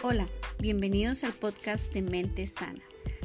Hola, 0.00 0.28
bienvenidos 0.60 1.24
al 1.24 1.32
podcast 1.32 1.92
de 1.92 2.02
Mente 2.02 2.46
Sana 2.46 2.80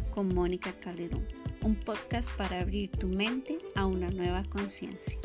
con 0.10 0.34
Mónica 0.34 0.74
Calderón, 0.79 1.28
un 1.62 1.76
podcast 1.76 2.31
para 2.31 2.62
abrir 2.62 2.90
tu 2.90 3.10
mente 3.10 3.60
a 3.76 3.86
una 3.86 4.10
nueva 4.10 4.44
conciencia. 4.49 5.20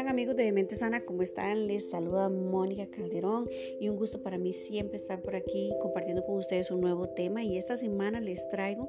Están 0.00 0.12
amigos 0.12 0.34
de 0.34 0.50
Mente 0.50 0.76
Sana? 0.76 1.04
¿Cómo 1.04 1.20
están? 1.20 1.66
Les 1.66 1.90
saluda 1.90 2.30
Mónica 2.30 2.86
Calderón 2.86 3.50
y 3.78 3.90
un 3.90 3.96
gusto 3.96 4.22
para 4.22 4.38
mí 4.38 4.54
siempre 4.54 4.96
estar 4.96 5.20
por 5.20 5.36
aquí 5.36 5.70
compartiendo 5.82 6.24
con 6.24 6.36
ustedes 6.36 6.70
un 6.70 6.80
nuevo 6.80 7.10
tema 7.10 7.44
y 7.44 7.58
esta 7.58 7.76
semana 7.76 8.18
les 8.18 8.48
traigo 8.48 8.88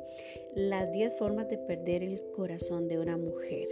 las 0.55 0.89
10 0.93 1.17
formas 1.17 1.49
de 1.49 1.57
perder 1.57 2.01
el 2.01 2.21
corazón 2.33 2.87
de 2.87 2.97
una 2.97 3.17
mujer. 3.17 3.67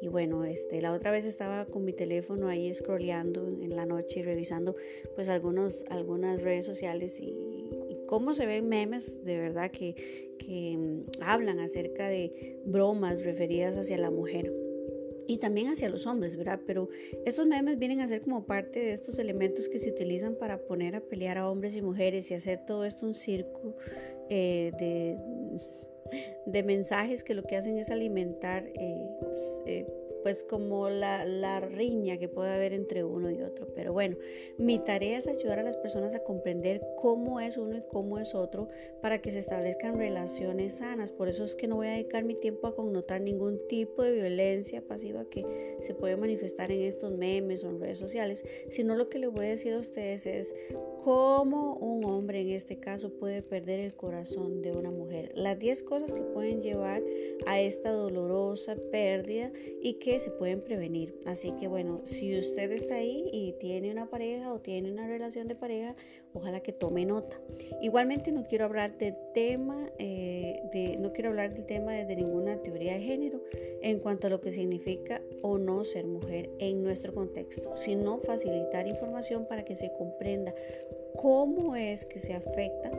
Y 0.00 0.08
bueno, 0.08 0.46
este, 0.46 0.80
la 0.80 0.94
otra 0.94 1.10
vez 1.10 1.26
estaba 1.26 1.66
con 1.66 1.84
mi 1.84 1.92
teléfono 1.92 2.48
ahí 2.48 2.72
scrolleando 2.72 3.46
en 3.46 3.76
la 3.76 3.84
noche 3.84 4.20
y 4.20 4.22
revisando 4.22 4.74
pues 5.14 5.28
algunos, 5.28 5.84
algunas 5.90 6.40
redes 6.40 6.64
sociales 6.64 7.20
y, 7.20 7.68
cómo 8.06 8.32
se 8.32 8.46
ven 8.46 8.68
memes 8.68 9.22
de 9.22 9.38
verdad 9.38 9.70
que, 9.70 9.94
que 10.38 10.76
mm, 10.78 11.04
hablan 11.20 11.60
acerca 11.60 12.08
de 12.08 12.58
bromas 12.64 13.22
referidas 13.22 13.76
hacia 13.76 13.98
la 13.98 14.10
mujer 14.10 14.50
y 15.30 15.36
también 15.36 15.68
hacia 15.68 15.88
los 15.88 16.08
hombres, 16.08 16.36
¿verdad? 16.36 16.58
Pero 16.66 16.88
estos 17.24 17.46
memes 17.46 17.78
vienen 17.78 18.00
a 18.00 18.08
ser 18.08 18.20
como 18.20 18.46
parte 18.46 18.80
de 18.80 18.92
estos 18.92 19.16
elementos 19.20 19.68
que 19.68 19.78
se 19.78 19.90
utilizan 19.90 20.34
para 20.34 20.58
poner 20.58 20.96
a 20.96 21.00
pelear 21.00 21.38
a 21.38 21.48
hombres 21.48 21.76
y 21.76 21.82
mujeres 21.82 22.28
y 22.32 22.34
hacer 22.34 22.64
todo 22.66 22.84
esto 22.84 23.06
un 23.06 23.14
circo 23.14 23.76
eh, 24.28 24.72
de, 24.76 25.18
de, 26.46 26.62
mensajes 26.64 27.22
que 27.22 27.34
lo 27.34 27.44
que 27.44 27.56
hacen 27.56 27.78
es 27.78 27.90
alimentar 27.90 28.66
eh, 28.74 29.08
pues, 29.20 29.40
eh, 29.66 29.86
pues 30.22 30.44
como 30.44 30.88
la, 30.88 31.24
la, 31.24 31.60
riña 31.60 32.18
que 32.18 32.28
puede 32.28 32.52
haber 32.52 32.72
entre 32.72 33.04
uno 33.04 33.30
y 33.30 33.42
otro. 33.42 33.66
Pero 33.74 33.92
bueno, 33.92 34.16
mi 34.58 34.78
tarea 34.78 35.18
es 35.18 35.26
ayudar 35.26 35.58
a 35.58 35.62
las 35.62 35.76
personas 35.76 36.14
a 36.14 36.20
comprender 36.20 36.80
cómo 36.96 37.40
es 37.40 37.56
uno 37.56 37.76
y 37.76 37.82
cómo 37.90 38.18
es 38.18 38.34
otro 38.34 38.68
para 39.02 39.20
que 39.20 39.30
se 39.30 39.38
establezcan 39.38 39.98
relaciones 39.98 40.78
sanas. 40.78 41.12
Por 41.12 41.28
eso 41.28 41.44
es 41.44 41.54
que 41.54 41.66
no 41.66 41.76
voy 41.76 41.88
a 41.88 41.92
dedicar 41.92 42.24
mi 42.24 42.34
tiempo 42.34 42.66
a 42.66 42.74
connotar 42.74 43.20
ningún 43.20 43.60
tipo 43.68 44.02
de 44.02 44.12
violencia 44.12 44.82
pasiva 44.82 45.24
que 45.24 45.44
se 45.80 45.94
puede 45.94 46.16
manifestar 46.16 46.70
en 46.70 46.82
estos 46.82 47.12
memes 47.12 47.64
o 47.64 47.70
en 47.70 47.80
redes 47.80 47.98
sociales, 47.98 48.44
sino 48.68 48.94
lo 48.94 49.08
que 49.08 49.18
les 49.18 49.30
voy 49.30 49.46
a 49.46 49.50
decir 49.50 49.72
a 49.74 49.78
ustedes 49.78 50.26
es 50.26 50.54
cómo 51.02 51.74
un 51.76 52.04
hombre 52.04 52.40
en 52.40 52.50
este 52.50 52.78
caso 52.78 53.10
puede 53.10 53.42
perder 53.42 53.80
el 53.80 53.94
corazón 53.94 54.62
de 54.62 54.72
una 54.72 54.90
mujer. 54.90 55.32
Las 55.34 55.58
10 55.58 55.82
cosas 55.82 56.12
que 56.12 56.20
pueden 56.20 56.62
llevar 56.62 57.02
a 57.46 57.60
esta 57.60 57.90
dolorosa 57.90 58.76
pérdida 58.90 59.50
y 59.80 59.94
que 59.94 60.09
se 60.18 60.30
pueden 60.30 60.62
prevenir. 60.62 61.14
Así 61.26 61.52
que 61.52 61.68
bueno, 61.68 62.00
si 62.04 62.36
usted 62.36 62.72
está 62.72 62.96
ahí 62.96 63.28
y 63.32 63.52
tiene 63.60 63.92
una 63.92 64.06
pareja 64.06 64.52
o 64.52 64.60
tiene 64.60 64.90
una 64.90 65.06
relación 65.06 65.46
de 65.46 65.54
pareja, 65.54 65.94
ojalá 66.32 66.60
que 66.60 66.72
tome 66.72 67.04
nota. 67.04 67.40
Igualmente 67.80 68.32
no 68.32 68.44
quiero 68.44 68.64
hablar 68.64 68.96
del 68.98 69.14
tema, 69.34 69.90
eh, 69.98 70.60
de, 70.72 70.96
no 70.98 71.12
quiero 71.12 71.30
hablar 71.30 71.54
del 71.54 71.66
tema 71.66 71.92
desde 71.92 72.16
ninguna 72.16 72.60
teoría 72.62 72.94
de 72.94 73.00
género 73.00 73.40
en 73.82 74.00
cuanto 74.00 74.26
a 74.26 74.30
lo 74.30 74.40
que 74.40 74.52
significa 74.52 75.20
o 75.42 75.58
no 75.58 75.84
ser 75.84 76.06
mujer 76.06 76.50
en 76.58 76.82
nuestro 76.82 77.14
contexto, 77.14 77.76
sino 77.76 78.18
facilitar 78.18 78.86
información 78.88 79.46
para 79.46 79.64
que 79.64 79.76
se 79.76 79.92
comprenda 79.92 80.54
cómo 81.16 81.76
es 81.76 82.04
que 82.04 82.18
se 82.18 82.34
afecta 82.34 82.90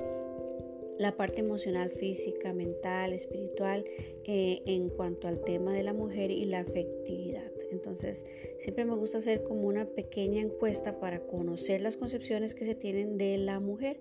la 1.02 1.18
parte 1.18 1.40
emocional, 1.40 1.90
física, 1.90 2.54
mental, 2.54 3.12
espiritual 3.14 3.86
eh, 4.24 4.62
en 4.68 4.90
cuanto 4.90 5.28
al 5.28 5.42
tema 5.42 5.74
de 5.74 5.82
la 5.82 5.94
mujer 5.94 6.30
y 6.30 6.46
la 6.46 6.60
afectividad. 6.60 7.52
Entonces, 7.72 8.24
siempre 8.60 8.86
me 8.86 8.96
gusta 8.96 9.18
hacer 9.18 9.42
como 9.42 9.68
una 9.68 9.86
pequeña 9.86 10.42
encuesta 10.42 11.00
para 11.00 11.22
conocer 11.22 11.82
las 11.82 11.98
concepciones 11.98 12.54
que 12.54 12.66
se 12.66 12.76
tienen 12.76 13.18
de 13.18 13.40
la 13.40 13.60
mujer. 13.60 13.98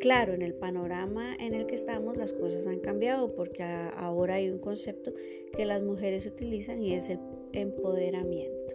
Claro, 0.00 0.34
en 0.34 0.42
el 0.42 0.52
panorama 0.52 1.34
en 1.40 1.54
el 1.54 1.64
que 1.64 1.76
estamos 1.76 2.18
las 2.18 2.34
cosas 2.34 2.66
han 2.66 2.80
cambiado 2.80 3.34
porque 3.34 3.62
ahora 3.62 4.34
hay 4.34 4.50
un 4.50 4.58
concepto 4.58 5.14
que 5.56 5.64
las 5.64 5.82
mujeres 5.82 6.26
utilizan 6.26 6.82
y 6.82 6.92
es 6.92 7.08
el 7.08 7.20
empoderamiento. 7.54 8.74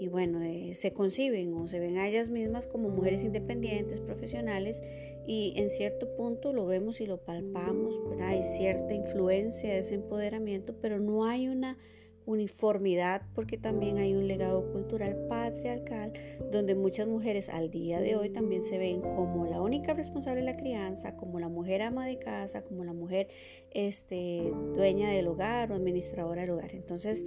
Y 0.00 0.08
bueno, 0.08 0.42
eh, 0.42 0.74
se 0.74 0.92
conciben 0.92 1.52
o 1.54 1.68
se 1.68 1.78
ven 1.78 1.98
a 1.98 2.08
ellas 2.08 2.30
mismas 2.30 2.66
como 2.66 2.88
mujeres 2.88 3.22
independientes, 3.22 4.00
profesionales 4.00 4.82
y 5.26 5.54
en 5.56 5.68
cierto 5.68 6.14
punto 6.16 6.52
lo 6.52 6.66
vemos 6.66 7.00
y 7.00 7.06
lo 7.06 7.18
palpamos, 7.18 7.94
hay 8.20 8.42
cierta 8.42 8.94
influencia 8.94 9.76
ese 9.76 9.94
empoderamiento, 9.94 10.74
pero 10.80 10.98
no 10.98 11.24
hay 11.24 11.48
una 11.48 11.78
uniformidad 12.24 13.22
porque 13.34 13.58
también 13.58 13.98
hay 13.98 14.14
un 14.14 14.28
legado 14.28 14.70
cultural 14.72 15.26
patriarcal 15.28 16.12
donde 16.52 16.74
muchas 16.74 17.08
mujeres 17.08 17.48
al 17.48 17.70
día 17.70 18.00
de 18.00 18.16
hoy 18.16 18.30
también 18.30 18.62
se 18.62 18.78
ven 18.78 19.00
como 19.00 19.46
la 19.46 19.60
única 19.60 19.92
responsable 19.94 20.40
de 20.40 20.46
la 20.46 20.56
crianza, 20.56 21.16
como 21.16 21.40
la 21.40 21.48
mujer 21.48 21.82
ama 21.82 22.06
de 22.06 22.18
casa, 22.18 22.62
como 22.62 22.84
la 22.84 22.92
mujer 22.92 23.28
este, 23.72 24.52
dueña 24.76 25.10
del 25.10 25.26
hogar 25.26 25.72
o 25.72 25.74
administradora 25.74 26.42
del 26.42 26.50
hogar. 26.50 26.74
Entonces, 26.74 27.24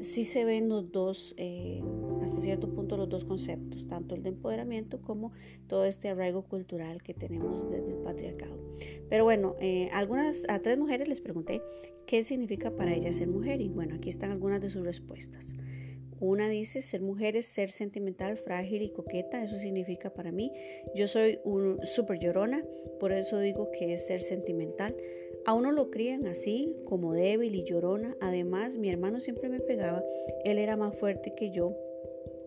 sí 0.00 0.24
se 0.24 0.44
ven 0.44 0.68
los 0.68 0.90
dos, 0.92 1.34
eh, 1.36 1.82
hasta 2.22 2.40
cierto 2.40 2.72
punto, 2.72 2.96
los 2.96 3.08
dos 3.08 3.24
conceptos, 3.24 3.86
tanto 3.86 4.14
el 4.14 4.22
de 4.22 4.30
empoderamiento 4.30 5.00
como 5.00 5.32
todo 5.66 5.84
este 5.84 6.08
arraigo 6.08 6.42
cultural 6.42 7.02
que 7.02 7.14
tenemos 7.14 7.68
desde 7.70 7.92
el 7.92 7.98
patriarcado. 7.98 8.56
Pero 9.08 9.24
bueno, 9.24 9.56
eh, 9.60 9.88
algunas, 9.92 10.44
a 10.48 10.60
tres 10.60 10.78
mujeres 10.78 11.08
les 11.08 11.20
pregunté 11.20 11.62
qué 12.06 12.24
significa 12.24 12.74
para 12.74 12.94
ellas 12.94 13.16
ser 13.16 13.28
mujer 13.28 13.60
y 13.60 13.68
bueno, 13.68 13.96
aquí 13.96 14.08
están 14.08 14.30
algunas 14.30 14.60
de 14.60 14.70
sus 14.70 14.84
respuestas. 14.84 15.54
Una 16.20 16.48
dice, 16.48 16.80
ser 16.80 17.00
mujer 17.00 17.36
es 17.36 17.46
ser 17.46 17.70
sentimental, 17.70 18.36
frágil 18.36 18.82
y 18.82 18.90
coqueta, 18.90 19.42
eso 19.42 19.56
significa 19.56 20.10
para 20.10 20.32
mí. 20.32 20.52
Yo 20.94 21.06
soy 21.06 21.38
un 21.44 21.78
súper 21.84 22.18
llorona, 22.18 22.64
por 22.98 23.12
eso 23.12 23.38
digo 23.38 23.70
que 23.70 23.92
es 23.92 24.06
ser 24.06 24.20
sentimental. 24.20 24.96
A 25.46 25.54
uno 25.54 25.72
lo 25.72 25.90
crían 25.90 26.26
así, 26.26 26.76
como 26.84 27.14
débil 27.14 27.54
y 27.54 27.64
llorona. 27.64 28.16
Además, 28.20 28.76
mi 28.76 28.90
hermano 28.90 29.20
siempre 29.20 29.48
me 29.48 29.60
pegaba. 29.60 30.04
Él 30.44 30.58
era 30.58 30.76
más 30.76 30.96
fuerte 30.98 31.34
que 31.34 31.50
yo, 31.50 31.74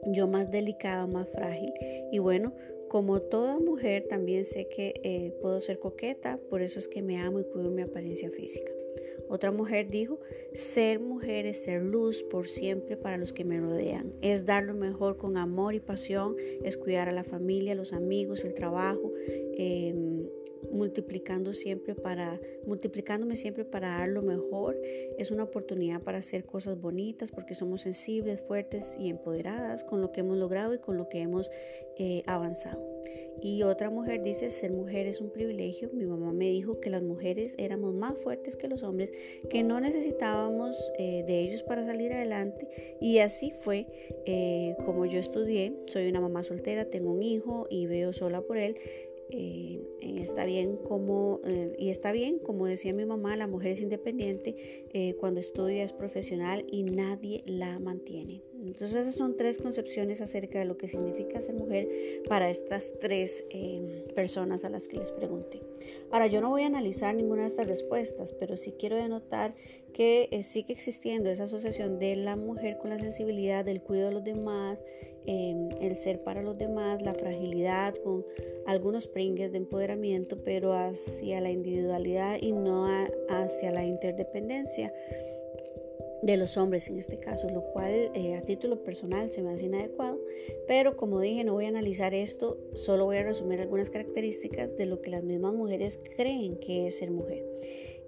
yo 0.08 0.28
más 0.28 0.52
delicada, 0.52 1.08
más 1.08 1.30
frágil. 1.30 1.72
Y 2.12 2.20
bueno, 2.20 2.54
como 2.90 3.22
toda 3.22 3.58
mujer, 3.58 4.06
también 4.10 4.44
sé 4.44 4.68
que 4.68 4.94
eh, 5.04 5.34
puedo 5.42 5.62
ser 5.62 5.80
coqueta, 5.80 6.40
por 6.50 6.62
eso 6.62 6.78
es 6.78 6.90
que 6.90 7.02
me 7.02 7.18
amo 7.18 7.40
y 7.40 7.46
cuido 7.46 7.72
mi 7.72 7.84
apariencia 7.84 8.30
física. 8.32 8.72
Otra 9.32 9.50
mujer 9.50 9.90
dijo, 9.90 10.20
ser 10.54 11.00
mujer 11.00 11.46
es 11.46 11.64
ser 11.64 11.82
luz 11.82 12.22
por 12.22 12.50
siempre 12.50 12.98
para 12.98 13.16
los 13.16 13.32
que 13.32 13.46
me 13.46 13.62
rodean, 13.62 14.12
es 14.22 14.46
dar 14.46 14.66
lo 14.66 14.74
mejor 14.74 15.16
con 15.16 15.38
amor 15.38 15.74
y 15.74 15.80
pasión, 15.80 16.36
es 16.66 16.76
cuidar 16.76 17.08
a 17.08 17.14
la 17.14 17.24
familia, 17.24 17.74
los 17.74 17.94
amigos, 17.94 18.44
el 18.44 18.54
trabajo, 18.54 19.14
em, 19.58 20.11
multiplicando 20.72 21.54
siempre 21.54 21.96
para 21.96 22.40
multiplicándome 22.66 23.36
siempre 23.36 23.66
para 23.66 23.90
dar 23.90 24.08
lo 24.08 24.22
mejor. 24.22 24.80
Es 25.18 25.32
una 25.32 25.44
oportunidad 25.44 26.02
para 26.02 26.20
hacer 26.20 26.46
cosas 26.46 26.80
bonitas 26.80 27.32
porque 27.32 27.56
somos 27.56 27.82
sensibles 27.82 28.42
fuertes 28.42 28.96
y 29.00 29.10
empoderadas 29.10 29.84
con 29.84 30.02
lo 30.02 30.12
que 30.12 30.22
hemos 30.22 30.38
logrado 30.38 30.74
y 30.74 30.80
con 30.80 30.98
lo 30.98 31.10
que 31.10 31.22
hemos 31.22 31.50
eh, 31.98 32.24
avanzado. 32.26 32.88
Y 33.42 33.64
otra 33.64 33.90
mujer 33.90 34.22
dice 34.22 34.52
ser 34.52 34.72
mujer 34.72 35.08
es 35.08 35.20
un 35.20 35.32
privilegio 35.32 35.90
mi 35.94 36.06
mamá 36.06 36.32
me 36.32 36.50
dijo 36.50 36.80
que 36.80 36.90
las 36.90 37.02
mujeres 37.02 37.56
éramos 37.58 37.94
más 37.94 38.18
fuertes 38.20 38.56
que 38.56 38.68
los 38.68 38.84
hombres 38.84 39.12
que 39.50 39.64
no 39.64 39.80
necesitábamos 39.80 40.92
eh, 40.98 41.24
de 41.26 41.40
ellos 41.40 41.64
para 41.64 41.86
salir 41.86 42.14
adelante. 42.14 42.68
Y 43.00 43.20
así 43.20 43.52
fue 43.52 43.88
eh, 44.26 44.76
como 44.86 45.06
yo 45.06 45.20
estudié. 45.20 45.74
Soy 45.88 46.08
una 46.08 46.22
mamá 46.22 46.44
soltera 46.44 46.86
tengo 46.86 47.12
un 47.12 47.24
hijo 47.24 47.68
y 47.70 47.88
veo 47.88 48.14
sola 48.14 48.42
por 48.42 48.58
él 48.58 48.76
eh, 49.32 49.82
está 50.02 50.46
bien 50.46 50.78
como, 50.78 51.42
eh, 51.46 51.76
y 51.78 51.90
está 51.90 52.12
bien, 52.12 52.40
como 52.40 52.66
decía 52.66 52.94
mi 52.94 53.06
mamá, 53.06 53.36
la 53.36 53.48
mujer 53.48 53.72
es 53.72 53.82
independiente, 53.82 54.56
eh, 54.94 55.16
cuando 55.20 55.40
estudia 55.40 55.84
es 55.84 55.94
profesional 55.94 56.66
y 56.70 56.84
nadie 56.84 57.44
la 57.46 57.80
mantiene. 57.80 58.44
Entonces 58.62 58.96
esas 58.96 59.16
son 59.16 59.38
tres 59.38 59.58
concepciones 59.58 60.22
acerca 60.22 60.60
de 60.60 60.66
lo 60.66 60.78
que 60.78 60.88
significa 60.88 61.42
ser 61.42 61.56
mujer 61.56 61.90
para 62.28 62.50
estas 62.50 62.92
tres 63.00 63.44
personas 64.16 64.64
a 64.66 64.70
las 64.70 64.88
que 64.88 64.98
les 64.98 65.12
pregunté. 65.12 65.62
Ahora 66.12 66.28
yo 66.28 66.42
no 66.42 66.50
voy 66.50 66.64
a 66.64 66.68
analizar 66.68 67.16
ninguna 67.16 67.42
de 67.42 67.48
estas 67.48 67.68
respuestas, 67.68 68.34
pero 68.34 68.58
sí 68.58 68.74
quiero 68.78 68.96
denotar 68.96 69.56
que 69.94 70.30
sigue 70.44 70.74
existiendo 70.74 71.30
esa 71.30 71.46
asociación 71.46 72.00
de 72.00 72.16
la 72.16 72.36
mujer 72.36 72.78
con 72.78 72.90
la 72.92 73.00
sensibilidad, 73.00 73.66
del 73.66 73.82
cuidado 73.82 74.10
de 74.10 74.14
los 74.16 74.24
demás, 74.24 74.82
Em, 75.28 75.70
el 75.80 75.96
ser 75.98 76.24
para 76.24 76.42
los 76.42 76.58
demás, 76.58 77.04
la 77.04 77.14
fragilidad 77.14 77.94
con 78.04 78.26
algunos 78.66 79.06
pringues 79.06 79.52
de 79.52 79.60
empoderamiento, 79.60 80.44
pero 80.44 80.74
hacia 80.74 81.40
la 81.42 81.52
individualidad 81.52 82.40
y 82.42 82.52
no 82.52 82.88
hacia 83.30 83.72
la 83.72 83.86
interdependencia 83.86 84.92
de 86.22 86.38
los 86.38 86.58
hombres 86.58 86.88
en 86.88 86.98
este 86.98 87.20
caso, 87.20 87.48
lo 87.50 87.64
cual 87.74 88.12
eh, 88.14 88.36
a 88.36 88.42
título 88.42 88.84
personal 88.84 89.32
se 89.32 89.42
me 89.42 89.52
hace 89.52 89.66
inadecuado, 89.66 90.20
pero 90.68 90.96
como 90.96 91.20
dije 91.20 91.44
no 91.44 91.54
voy 91.54 91.66
a 91.66 91.70
analizar 91.70 92.14
esto, 92.14 92.58
solo 92.74 93.06
voy 93.06 93.18
a 93.18 93.24
resumir 93.24 93.60
algunas 93.60 93.90
características 93.90 94.76
de 94.78 94.86
lo 94.86 95.02
que 95.02 95.10
las 95.10 95.24
mismas 95.24 95.54
mujeres 95.54 96.00
creen 96.16 96.58
que 96.58 96.88
es 96.88 96.98
ser 96.98 97.12
mujer. 97.12 97.46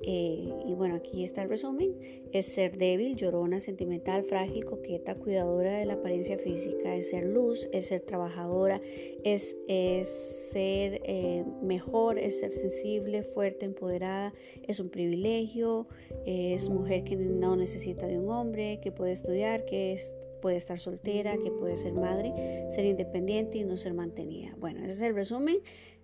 Eh, 0.06 0.50
y 0.66 0.74
bueno, 0.74 0.96
aquí 0.96 1.24
está 1.24 1.44
el 1.44 1.50
resumen. 1.50 1.96
Es 2.32 2.48
ser 2.48 2.78
débil, 2.78 3.16
llorona, 3.16 3.60
sentimental, 3.60 4.24
frágil, 4.24 4.66
coqueta, 4.66 5.16
cuidadora 5.16 5.78
de 5.78 5.86
la 5.86 5.94
apariencia 5.94 6.38
física. 6.38 6.96
Es 6.96 7.10
ser 7.10 7.26
luz, 7.26 7.70
es 7.72 7.88
ser 7.88 8.02
trabajadora, 8.02 8.82
es, 9.24 9.58
ser 9.68 11.02
eh, 11.06 11.46
mejor, 11.62 12.20
es 12.20 12.40
ser 12.40 12.52
sensible, 12.52 13.24
fuerte, 13.24 13.66
empoderada. 13.66 14.34
Es 14.68 14.80
un 14.80 14.90
privilegio, 14.90 15.88
es 16.26 16.70
mujer 16.70 17.04
que 17.04 17.16
no 17.16 17.56
necesita 17.56 18.08
de 18.08 18.20
un 18.20 18.30
hombre, 18.30 18.80
que 18.82 18.92
puede 18.92 19.14
estudiar, 19.14 19.66
que 19.66 19.98
puede 20.42 20.58
estar 20.58 20.78
soltera, 20.78 21.38
que 21.38 21.52
puede 21.52 21.78
ser 21.78 21.94
madre, 21.94 22.34
ser 22.70 22.84
independiente 22.84 23.60
y 23.60 23.64
no 23.64 23.78
ser 23.78 23.94
mantenida. 23.94 24.54
Bueno, 24.60 24.82
ese 24.82 24.90
es 24.90 25.02
el 25.02 25.16
resumen 25.16 25.60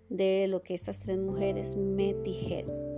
de 0.07 0.47
lo 0.47 0.63
que 0.63 0.73
estas 0.73 0.99
tres 0.99 1.17
mujeres 1.17 1.75
me 1.75 2.13
dijeron. 2.13 2.88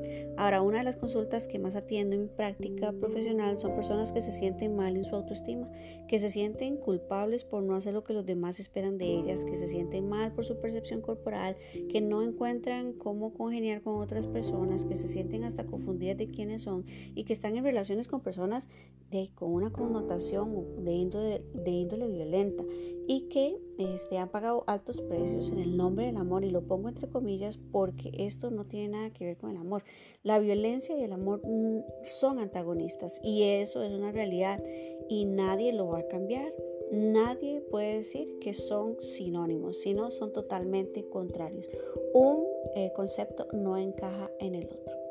Ahora, 0.42 0.64
una 0.64 0.80
de 0.80 0.84
las 0.84 0.96
consultas 0.96 1.48
que 1.48 1.60
más 1.60 1.76
atiendo 1.76 2.16
en 2.16 2.24
mi 2.24 2.28
práctica 2.28 2.92
profesional 2.94 3.60
son 3.60 3.76
personas 3.76 4.12
que 4.12 4.22
se 4.22 4.32
sienten 4.32 4.76
mal 4.76 4.98
en 4.98 5.04
su 5.04 5.16
autoestima, 5.16 5.70
que 6.08 6.18
se 6.18 6.30
sienten 6.30 6.78
culpables 6.78 7.44
por 7.44 7.62
no 7.62 7.76
hacer 7.76 7.94
lo 7.94 8.04
que 8.04 8.14
los 8.14 8.26
demás 8.26 8.60
esperan 8.60 8.98
de 8.98 9.06
ellas, 9.06 9.46
que 9.46 9.56
se 9.56 9.68
sienten 9.68 10.10
mal 10.10 10.34
por 10.34 10.44
su 10.44 10.60
percepción 10.60 11.02
corporal, 11.02 11.58
que 11.92 12.02
no 12.02 12.24
encuentran 12.24 12.94
cómo 12.94 13.36
congeniar 13.36 13.84
con 13.84 14.02
otras 14.02 14.26
personas, 14.26 14.84
que 14.84 14.96
se 14.96 15.08
sienten 15.08 15.44
hasta 15.44 15.68
confundidas 15.68 16.18
de 16.18 16.32
quiénes 16.32 16.64
son 16.64 16.86
y 17.14 17.24
que 17.24 17.34
están 17.34 17.56
en 17.56 17.64
relaciones 17.64 18.08
con 18.08 18.22
personas 18.22 18.68
de, 19.12 19.30
con 19.36 19.52
una 19.52 19.72
connotación 19.72 20.84
de 20.84 20.92
índole, 20.92 22.08
violenta 22.08 22.64
y 23.08 23.28
que 23.30 23.60
este, 23.78 24.18
han 24.18 24.30
pagado 24.30 24.64
altos 24.66 25.02
precios 25.02 25.52
en 25.52 25.60
el 25.60 25.78
nombre 25.78 26.08
del 26.08 26.18
amor 26.18 26.44
y 26.44 26.50
lo 26.50 26.64
pongo 26.64 26.90
entre 26.90 27.10
comillas 27.10 27.60
porque 27.72 28.12
esto 28.14 28.50
no 28.50 28.66
tiene 28.66 28.88
nada 28.88 29.10
que 29.12 29.26
ver 29.26 29.38
con 29.38 29.52
el 29.52 29.58
amor. 29.58 29.84
Violencia 30.40 30.96
y 30.98 31.04
el 31.04 31.14
amor 31.14 31.42
mm, 31.44 31.84
son 32.04 32.40
antagonistas 32.40 33.20
y 33.24 33.44
eso 33.44 33.84
es 33.84 33.92
una 33.92 34.12
realidad 34.12 34.62
y 35.10 35.26
nadie 35.26 35.74
lo 35.74 35.88
va 35.88 36.00
a 36.00 36.08
cambiar. 36.08 36.54
Nadie 36.92 37.62
puede 37.62 37.98
decir 37.98 38.40
que 38.40 38.54
son 38.54 39.02
sinónimos, 39.02 39.78
sino 39.78 40.12
son 40.12 40.34
totalmente 40.34 41.08
contrarios. 41.08 41.70
Un 42.14 42.46
eh, 42.76 42.92
concepto 42.96 43.48
no 43.54 43.78
encaja 43.78 44.30
en 44.40 44.56
el 44.56 44.66
otro. 44.66 45.02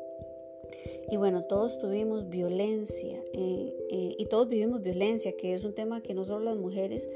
Y 1.09 1.17
bueno, 1.17 1.43
todos 1.43 1.77
tuvimos 1.77 2.29
violencia 2.29 3.21
eh, 3.33 3.75
eh, 3.89 4.15
y 4.17 4.25
todos 4.27 4.47
vivimos 4.47 4.81
violencia, 4.81 5.33
que 5.35 5.53
es 5.53 5.63
un 5.63 5.73
tema 5.73 6.01
que 6.01 6.13
no 6.13 6.23
solo 6.23 6.45
las 6.45 6.57
mujeres 6.57 7.09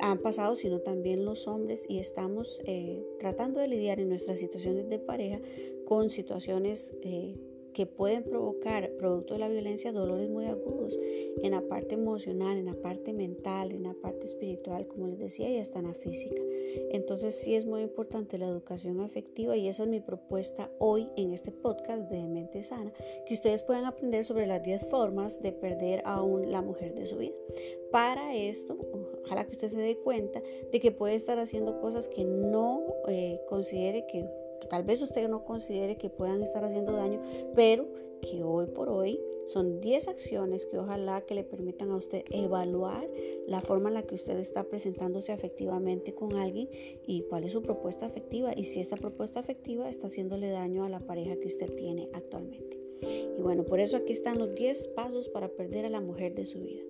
han 0.00 0.18
pasado, 0.18 0.56
sino 0.56 0.80
también 0.80 1.24
los 1.24 1.48
hombres 1.48 1.84
y 1.88 1.98
estamos 1.98 2.60
eh, 2.64 3.04
tratando 3.18 3.60
de 3.60 3.68
lidiar 3.68 4.00
en 4.00 4.08
nuestras 4.08 4.38
situaciones 4.38 4.88
de 4.88 4.98
pareja 4.98 5.40
con 5.84 6.10
situaciones 6.10 6.94
que 7.76 7.84
pueden 7.84 8.24
provocar, 8.24 8.90
producto 8.96 9.34
de 9.34 9.40
la 9.40 9.50
violencia, 9.50 9.92
dolores 9.92 10.30
muy 10.30 10.46
agudos 10.46 10.98
en 11.42 11.50
la 11.50 11.60
parte 11.60 11.94
emocional, 11.94 12.56
en 12.56 12.64
la 12.64 12.74
parte 12.74 13.12
mental, 13.12 13.70
en 13.70 13.82
la 13.82 13.92
parte 13.92 14.24
espiritual, 14.24 14.86
como 14.86 15.08
les 15.08 15.18
decía, 15.18 15.50
y 15.50 15.58
hasta 15.58 15.80
en 15.80 15.88
la 15.88 15.92
física. 15.92 16.40
Entonces 16.90 17.34
sí 17.34 17.54
es 17.54 17.66
muy 17.66 17.82
importante 17.82 18.38
la 18.38 18.48
educación 18.48 19.02
afectiva 19.02 19.58
y 19.58 19.68
esa 19.68 19.82
es 19.82 19.90
mi 19.90 20.00
propuesta 20.00 20.70
hoy 20.78 21.10
en 21.18 21.34
este 21.34 21.52
podcast 21.52 22.10
de 22.10 22.26
Mente 22.26 22.62
Sana, 22.62 22.94
que 23.26 23.34
ustedes 23.34 23.62
puedan 23.62 23.84
aprender 23.84 24.24
sobre 24.24 24.46
las 24.46 24.62
10 24.62 24.86
formas 24.86 25.42
de 25.42 25.52
perder 25.52 26.00
a 26.06 26.24
la 26.46 26.62
mujer 26.62 26.94
de 26.94 27.04
su 27.04 27.18
vida. 27.18 27.34
Para 27.92 28.34
esto, 28.34 28.74
ojalá 29.22 29.44
que 29.44 29.52
usted 29.52 29.68
se 29.68 29.76
dé 29.76 29.98
cuenta 29.98 30.40
de 30.72 30.80
que 30.80 30.92
puede 30.92 31.14
estar 31.14 31.38
haciendo 31.38 31.78
cosas 31.78 32.08
que 32.08 32.24
no 32.24 32.82
eh, 33.06 33.38
considere 33.50 34.06
que 34.06 34.26
tal 34.68 34.84
vez 34.84 35.02
usted 35.02 35.28
no 35.28 35.44
considere 35.44 35.96
que 35.96 36.10
puedan 36.10 36.42
estar 36.42 36.64
haciendo 36.64 36.92
daño, 36.92 37.20
pero 37.54 37.86
que 38.22 38.42
hoy 38.42 38.66
por 38.66 38.88
hoy 38.88 39.20
son 39.46 39.80
10 39.80 40.08
acciones 40.08 40.66
que 40.66 40.78
ojalá 40.78 41.20
que 41.22 41.34
le 41.34 41.44
permitan 41.44 41.90
a 41.90 41.96
usted 41.96 42.24
evaluar 42.30 43.08
la 43.46 43.60
forma 43.60 43.88
en 43.88 43.94
la 43.94 44.02
que 44.02 44.16
usted 44.16 44.38
está 44.38 44.64
presentándose 44.64 45.32
afectivamente 45.32 46.14
con 46.14 46.34
alguien 46.34 46.68
y 47.06 47.22
cuál 47.28 47.44
es 47.44 47.52
su 47.52 47.62
propuesta 47.62 48.06
afectiva 48.06 48.52
y 48.56 48.64
si 48.64 48.80
esta 48.80 48.96
propuesta 48.96 49.40
afectiva 49.40 49.88
está 49.88 50.08
haciéndole 50.08 50.50
daño 50.50 50.84
a 50.84 50.88
la 50.88 51.00
pareja 51.00 51.36
que 51.36 51.46
usted 51.46 51.72
tiene 51.74 52.08
actualmente. 52.12 52.80
Y 53.38 53.42
bueno, 53.42 53.64
por 53.64 53.78
eso 53.78 53.96
aquí 53.96 54.12
están 54.12 54.38
los 54.38 54.54
10 54.54 54.88
pasos 54.88 55.28
para 55.28 55.48
perder 55.48 55.86
a 55.86 55.90
la 55.90 56.00
mujer 56.00 56.34
de 56.34 56.46
su 56.46 56.60
vida. 56.60 56.82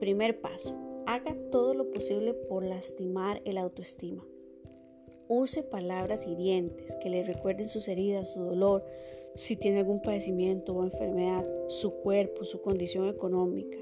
Primer 0.00 0.40
paso, 0.40 0.74
haga 1.06 1.36
todo 1.52 1.74
lo 1.74 1.90
posible 1.90 2.34
por 2.34 2.64
lastimar 2.64 3.42
el 3.44 3.58
autoestima. 3.58 4.26
Use 5.32 5.62
palabras 5.62 6.26
hirientes 6.26 6.96
que 6.96 7.08
le 7.08 7.22
recuerden 7.22 7.68
sus 7.68 7.86
heridas, 7.86 8.32
su 8.32 8.40
dolor, 8.40 8.84
si 9.36 9.54
tiene 9.54 9.78
algún 9.78 10.02
padecimiento 10.02 10.74
o 10.74 10.82
enfermedad, 10.82 11.48
su 11.68 11.92
cuerpo, 11.92 12.44
su 12.44 12.60
condición 12.60 13.06
económica. 13.06 13.78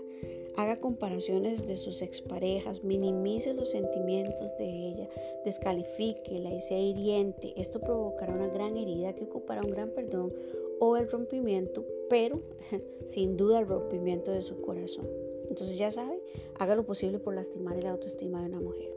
Haga 0.58 0.78
comparaciones 0.78 1.66
de 1.66 1.76
sus 1.76 2.02
exparejas, 2.02 2.84
minimice 2.84 3.54
los 3.54 3.70
sentimientos 3.70 4.58
de 4.58 4.66
ella, 4.66 5.08
descalifíquela 5.46 6.52
y 6.52 6.60
sea 6.60 6.80
hiriente. 6.80 7.54
Esto 7.56 7.80
provocará 7.80 8.34
una 8.34 8.48
gran 8.48 8.76
herida 8.76 9.14
que 9.14 9.24
ocupará 9.24 9.62
un 9.62 9.70
gran 9.70 9.88
perdón 9.92 10.34
o 10.80 10.98
el 10.98 11.10
rompimiento, 11.10 11.86
pero 12.10 12.42
sin 13.06 13.38
duda 13.38 13.60
el 13.60 13.68
rompimiento 13.68 14.32
de 14.32 14.42
su 14.42 14.60
corazón. 14.60 15.08
Entonces 15.48 15.78
ya 15.78 15.90
sabe, 15.90 16.20
haga 16.58 16.76
lo 16.76 16.84
posible 16.84 17.18
por 17.18 17.34
lastimar 17.34 17.82
la 17.82 17.92
autoestima 17.92 18.42
de 18.42 18.48
una 18.48 18.60
mujer. 18.60 18.92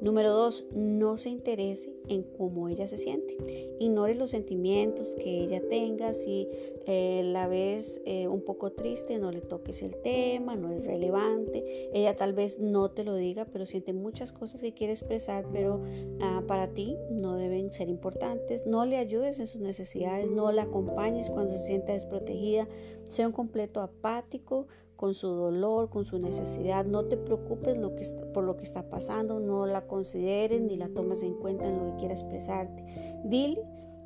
Número 0.00 0.30
dos, 0.30 0.64
no 0.72 1.16
se 1.16 1.28
interese 1.28 1.92
en 2.08 2.22
cómo 2.22 2.68
ella 2.68 2.86
se 2.86 2.96
siente. 2.96 3.36
Ignore 3.78 4.14
los 4.14 4.30
sentimientos 4.30 5.14
que 5.16 5.44
ella 5.44 5.60
tenga. 5.68 6.12
Si 6.14 6.48
eh, 6.86 7.22
la 7.24 7.48
ves 7.48 8.00
eh, 8.04 8.28
un 8.28 8.42
poco 8.42 8.72
triste, 8.72 9.18
no 9.18 9.30
le 9.30 9.40
toques 9.40 9.82
el 9.82 9.94
tema, 10.02 10.56
no 10.56 10.72
es 10.72 10.84
relevante. 10.84 11.90
Ella 11.92 12.16
tal 12.16 12.32
vez 12.32 12.58
no 12.58 12.90
te 12.90 13.04
lo 13.04 13.14
diga, 13.14 13.44
pero 13.44 13.66
siente 13.66 13.92
muchas 13.92 14.32
cosas 14.32 14.60
que 14.60 14.72
quiere 14.72 14.92
expresar, 14.92 15.46
pero 15.52 15.82
ah, 16.20 16.42
para 16.46 16.68
ti 16.68 16.96
no 17.10 17.36
deben 17.36 17.70
ser 17.70 17.88
importantes. 17.88 18.66
No 18.66 18.86
le 18.86 18.96
ayudes 18.96 19.38
en 19.38 19.46
sus 19.46 19.60
necesidades, 19.60 20.30
no 20.30 20.50
la 20.52 20.62
acompañes 20.62 21.30
cuando 21.30 21.54
se 21.54 21.66
sienta 21.66 21.92
desprotegida. 21.92 22.68
Sea 23.04 23.26
un 23.26 23.32
completo 23.32 23.80
apático 23.80 24.66
con 25.00 25.14
su 25.14 25.28
dolor, 25.28 25.88
con 25.88 26.04
su 26.04 26.18
necesidad. 26.18 26.84
No 26.84 27.06
te 27.06 27.16
preocupes 27.16 27.78
lo 27.78 27.96
que 27.96 28.04
por 28.34 28.44
lo 28.44 28.58
que 28.58 28.64
está 28.64 28.90
pasando, 28.90 29.40
no 29.40 29.64
la 29.64 29.86
consideres 29.86 30.60
ni 30.60 30.76
la 30.76 30.90
tomes 30.90 31.22
en 31.22 31.32
cuenta 31.36 31.66
en 31.66 31.78
lo 31.78 31.84
que 31.86 32.00
quiera 32.00 32.12
expresarte. 32.12 32.84
Dile 33.24 33.62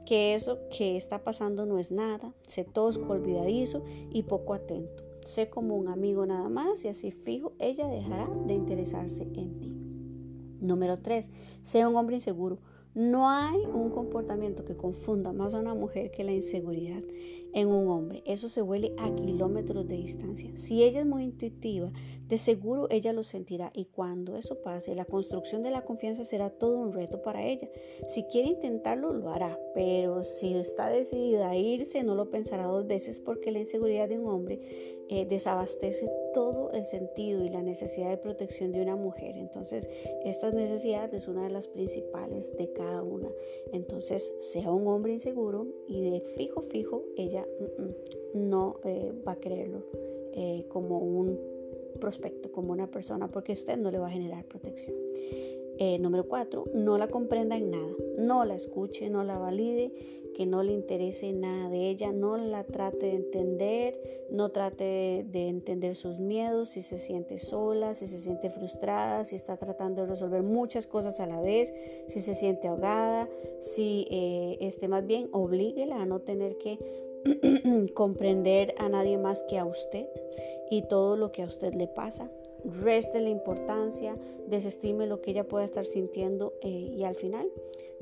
que 0.06 0.34
eso 0.34 0.60
que 0.70 0.96
está 0.96 1.24
pasando 1.24 1.66
no 1.66 1.80
es 1.80 1.90
nada, 1.90 2.32
sé 2.46 2.62
tosco, 2.62 3.12
olvidadizo 3.12 3.82
y 4.08 4.22
poco 4.22 4.54
atento. 4.54 5.02
Sé 5.22 5.50
como 5.50 5.74
un 5.74 5.88
amigo 5.88 6.26
nada 6.26 6.48
más 6.48 6.84
y 6.84 6.88
así 6.88 7.10
fijo, 7.10 7.54
ella 7.58 7.88
dejará 7.88 8.30
de 8.46 8.54
interesarse 8.54 9.24
en 9.34 9.58
ti. 9.58 9.76
Número 10.60 11.00
3. 11.00 11.28
Sea 11.62 11.88
un 11.88 11.96
hombre 11.96 12.14
inseguro. 12.14 12.60
No 12.94 13.28
hay 13.28 13.58
un 13.66 13.90
comportamiento 13.90 14.64
que 14.64 14.76
confunda 14.76 15.32
más 15.32 15.52
a 15.52 15.58
una 15.58 15.74
mujer 15.74 16.12
que 16.12 16.22
la 16.22 16.30
inseguridad 16.30 17.02
en 17.52 17.68
un 17.68 17.88
hombre. 17.88 18.22
Eso 18.24 18.48
se 18.48 18.62
huele 18.62 18.94
a 18.98 19.12
kilómetros 19.14 19.88
de 19.88 19.96
distancia. 19.96 20.50
Si 20.56 20.84
ella 20.84 21.00
es 21.00 21.06
muy 21.06 21.24
intuitiva, 21.24 21.90
de 22.28 22.38
seguro 22.38 22.86
ella 22.90 23.12
lo 23.12 23.24
sentirá 23.24 23.72
y 23.74 23.86
cuando 23.86 24.36
eso 24.36 24.62
pase, 24.62 24.94
la 24.94 25.04
construcción 25.04 25.62
de 25.62 25.72
la 25.72 25.84
confianza 25.84 26.24
será 26.24 26.50
todo 26.50 26.78
un 26.78 26.92
reto 26.92 27.20
para 27.20 27.44
ella. 27.44 27.68
Si 28.08 28.22
quiere 28.24 28.48
intentarlo, 28.48 29.12
lo 29.12 29.30
hará, 29.30 29.58
pero 29.74 30.22
si 30.22 30.54
está 30.54 30.88
decidida 30.88 31.50
a 31.50 31.56
irse, 31.56 32.04
no 32.04 32.14
lo 32.14 32.30
pensará 32.30 32.64
dos 32.64 32.86
veces 32.86 33.20
porque 33.20 33.50
la 33.50 33.58
inseguridad 33.58 34.08
de 34.08 34.18
un 34.20 34.28
hombre 34.28 34.93
eh, 35.10 35.26
desabastece 35.26 36.10
todo 36.32 36.70
el 36.72 36.86
sentido 36.86 37.44
y 37.44 37.48
la 37.48 37.62
necesidad 37.62 38.08
de 38.08 38.16
protección 38.16 38.72
de 38.72 38.80
una 38.80 38.96
mujer. 38.96 39.36
Entonces, 39.36 39.88
esta 40.24 40.50
necesidad 40.50 41.12
es 41.12 41.28
una 41.28 41.44
de 41.44 41.50
las 41.50 41.68
principales 41.68 42.56
de 42.56 42.72
cada 42.72 43.02
una. 43.02 43.28
Entonces, 43.72 44.34
sea 44.40 44.72
un 44.72 44.86
hombre 44.88 45.12
inseguro 45.12 45.66
y 45.86 46.10
de 46.10 46.20
fijo, 46.36 46.62
fijo, 46.62 47.04
ella 47.16 47.46
mm, 47.58 47.82
mm, 47.82 48.48
no 48.48 48.80
eh, 48.84 49.12
va 49.26 49.32
a 49.32 49.40
creerlo 49.40 49.84
eh, 50.32 50.64
como 50.68 50.98
un 50.98 51.38
prospecto, 52.00 52.50
como 52.50 52.72
una 52.72 52.90
persona, 52.90 53.30
porque 53.30 53.52
usted 53.52 53.76
no 53.76 53.90
le 53.90 53.98
va 53.98 54.06
a 54.06 54.10
generar 54.10 54.44
protección. 54.46 54.96
número 56.00 56.26
cuatro, 56.26 56.64
no 56.72 56.96
la 56.98 57.08
comprenda 57.08 57.56
en 57.56 57.70
nada, 57.70 57.94
no 58.18 58.44
la 58.44 58.54
escuche, 58.54 59.10
no 59.10 59.22
la 59.22 59.38
valide 59.38 59.92
que 60.34 60.46
no 60.46 60.62
le 60.62 60.72
interese 60.72 61.32
nada 61.32 61.70
de 61.70 61.88
ella, 61.88 62.12
no 62.12 62.36
la 62.36 62.64
trate 62.64 63.06
de 63.06 63.14
entender, 63.14 64.26
no 64.30 64.50
trate 64.50 65.24
de 65.28 65.48
entender 65.48 65.96
sus 65.96 66.18
miedos, 66.18 66.70
si 66.70 66.82
se 66.82 66.98
siente 66.98 67.38
sola, 67.38 67.94
si 67.94 68.06
se 68.06 68.18
siente 68.18 68.50
frustrada, 68.50 69.24
si 69.24 69.36
está 69.36 69.56
tratando 69.56 70.02
de 70.02 70.08
resolver 70.08 70.42
muchas 70.42 70.86
cosas 70.86 71.20
a 71.20 71.26
la 71.26 71.40
vez, 71.40 71.72
si 72.08 72.20
se 72.20 72.34
siente 72.34 72.68
ahogada, 72.68 73.28
si 73.58 74.06
eh, 74.10 74.58
esté 74.60 74.88
más 74.88 75.06
bien, 75.06 75.28
oblíguela 75.32 76.02
a 76.02 76.06
no 76.06 76.20
tener 76.20 76.58
que 76.58 76.78
comprender 77.94 78.74
a 78.78 78.88
nadie 78.88 79.16
más 79.18 79.42
que 79.44 79.58
a 79.58 79.64
usted 79.64 80.06
y 80.70 80.82
todo 80.82 81.16
lo 81.16 81.32
que 81.32 81.42
a 81.42 81.46
usted 81.46 81.72
le 81.74 81.86
pasa. 81.86 82.30
Reste 82.64 83.20
la 83.20 83.28
importancia, 83.28 84.16
desestime 84.48 85.06
lo 85.06 85.20
que 85.20 85.30
ella 85.32 85.46
pueda 85.46 85.64
estar 85.64 85.84
sintiendo 85.84 86.54
eh, 86.62 86.68
y 86.68 87.04
al 87.04 87.14
final, 87.14 87.50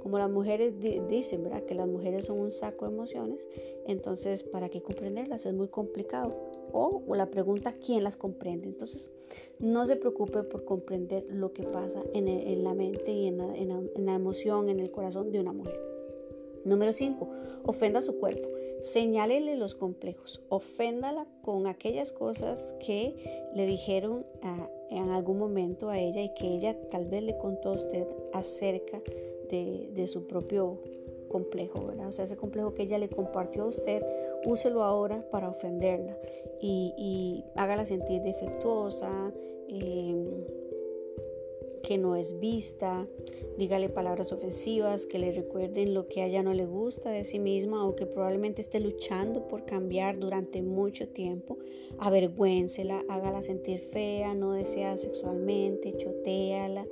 como 0.00 0.18
las 0.18 0.30
mujeres 0.30 0.74
dicen, 1.08 1.44
¿verdad? 1.44 1.62
Que 1.64 1.74
las 1.74 1.88
mujeres 1.88 2.26
son 2.26 2.38
un 2.38 2.52
saco 2.52 2.86
de 2.86 2.92
emociones, 2.92 3.46
entonces 3.86 4.42
para 4.42 4.68
qué 4.68 4.82
comprenderlas 4.82 5.46
es 5.46 5.54
muy 5.54 5.68
complicado. 5.68 6.30
O, 6.72 7.02
la 7.14 7.26
pregunta, 7.26 7.74
¿quién 7.74 8.02
las 8.02 8.16
comprende? 8.16 8.66
Entonces, 8.66 9.10
no 9.58 9.84
se 9.86 9.96
preocupe 9.96 10.42
por 10.42 10.64
comprender 10.64 11.24
lo 11.28 11.52
que 11.52 11.64
pasa 11.64 12.02
en, 12.14 12.64
la 12.64 12.72
mente 12.74 13.12
y 13.12 13.26
en 13.26 13.36
la 13.36 14.14
emoción, 14.14 14.70
en 14.70 14.80
el 14.80 14.90
corazón 14.90 15.30
de 15.30 15.40
una 15.40 15.52
mujer. 15.52 15.78
Número 16.64 16.92
5. 16.92 17.28
Ofenda 17.64 18.00
su 18.00 18.18
cuerpo. 18.18 18.48
Señálele 18.82 19.56
los 19.56 19.74
complejos. 19.74 20.42
Oféndala 20.48 21.26
con 21.42 21.66
aquellas 21.66 22.12
cosas 22.12 22.74
que 22.84 23.14
le 23.54 23.66
dijeron 23.66 24.26
en 24.90 25.10
algún 25.10 25.38
momento 25.38 25.88
a 25.88 25.98
ella 25.98 26.22
y 26.22 26.34
que 26.34 26.48
ella 26.48 26.76
tal 26.90 27.06
vez 27.06 27.22
le 27.22 27.38
contó 27.38 27.70
a 27.70 27.72
usted 27.72 28.06
acerca 28.32 29.00
de, 29.50 30.08
su 30.08 30.26
propio 30.26 30.80
complejo, 31.30 31.86
¿verdad? 31.86 32.08
O 32.08 32.12
sea, 32.12 32.24
ese 32.24 32.36
complejo 32.36 32.74
que 32.74 32.82
ella 32.82 32.98
le 32.98 33.08
compartió 33.08 33.64
a 33.64 33.66
usted, 33.66 34.02
úselo 34.46 34.82
ahora 34.82 35.24
para 35.30 35.48
ofenderla 35.48 36.16
y, 36.60 37.44
hágala 37.54 37.84
sentir 37.84 38.22
defectuosa. 38.22 39.32
Eh, 39.68 40.61
que 41.82 41.98
no 41.98 42.16
es 42.16 42.38
vista, 42.38 43.06
dígale 43.58 43.88
palabras 43.88 44.32
ofensivas 44.32 45.06
que 45.06 45.18
le 45.18 45.32
recuerden 45.32 45.94
lo 45.94 46.08
que 46.08 46.22
a 46.22 46.26
ella 46.26 46.42
no 46.42 46.54
le 46.54 46.66
gusta 46.66 47.10
de 47.10 47.24
sí 47.24 47.38
misma 47.38 47.86
o 47.86 47.96
que 47.96 48.06
probablemente 48.06 48.60
esté 48.60 48.80
luchando 48.80 49.48
por 49.48 49.64
cambiar 49.64 50.18
durante 50.18 50.62
mucho 50.62 51.08
tiempo, 51.08 51.58
avergüéncela, 51.98 53.04
hágala 53.08 53.42
sentir 53.42 53.80
fea, 53.80 54.34
no 54.34 54.52
desea 54.52 54.96
sexualmente, 54.96 55.96
choteala, 55.96 56.86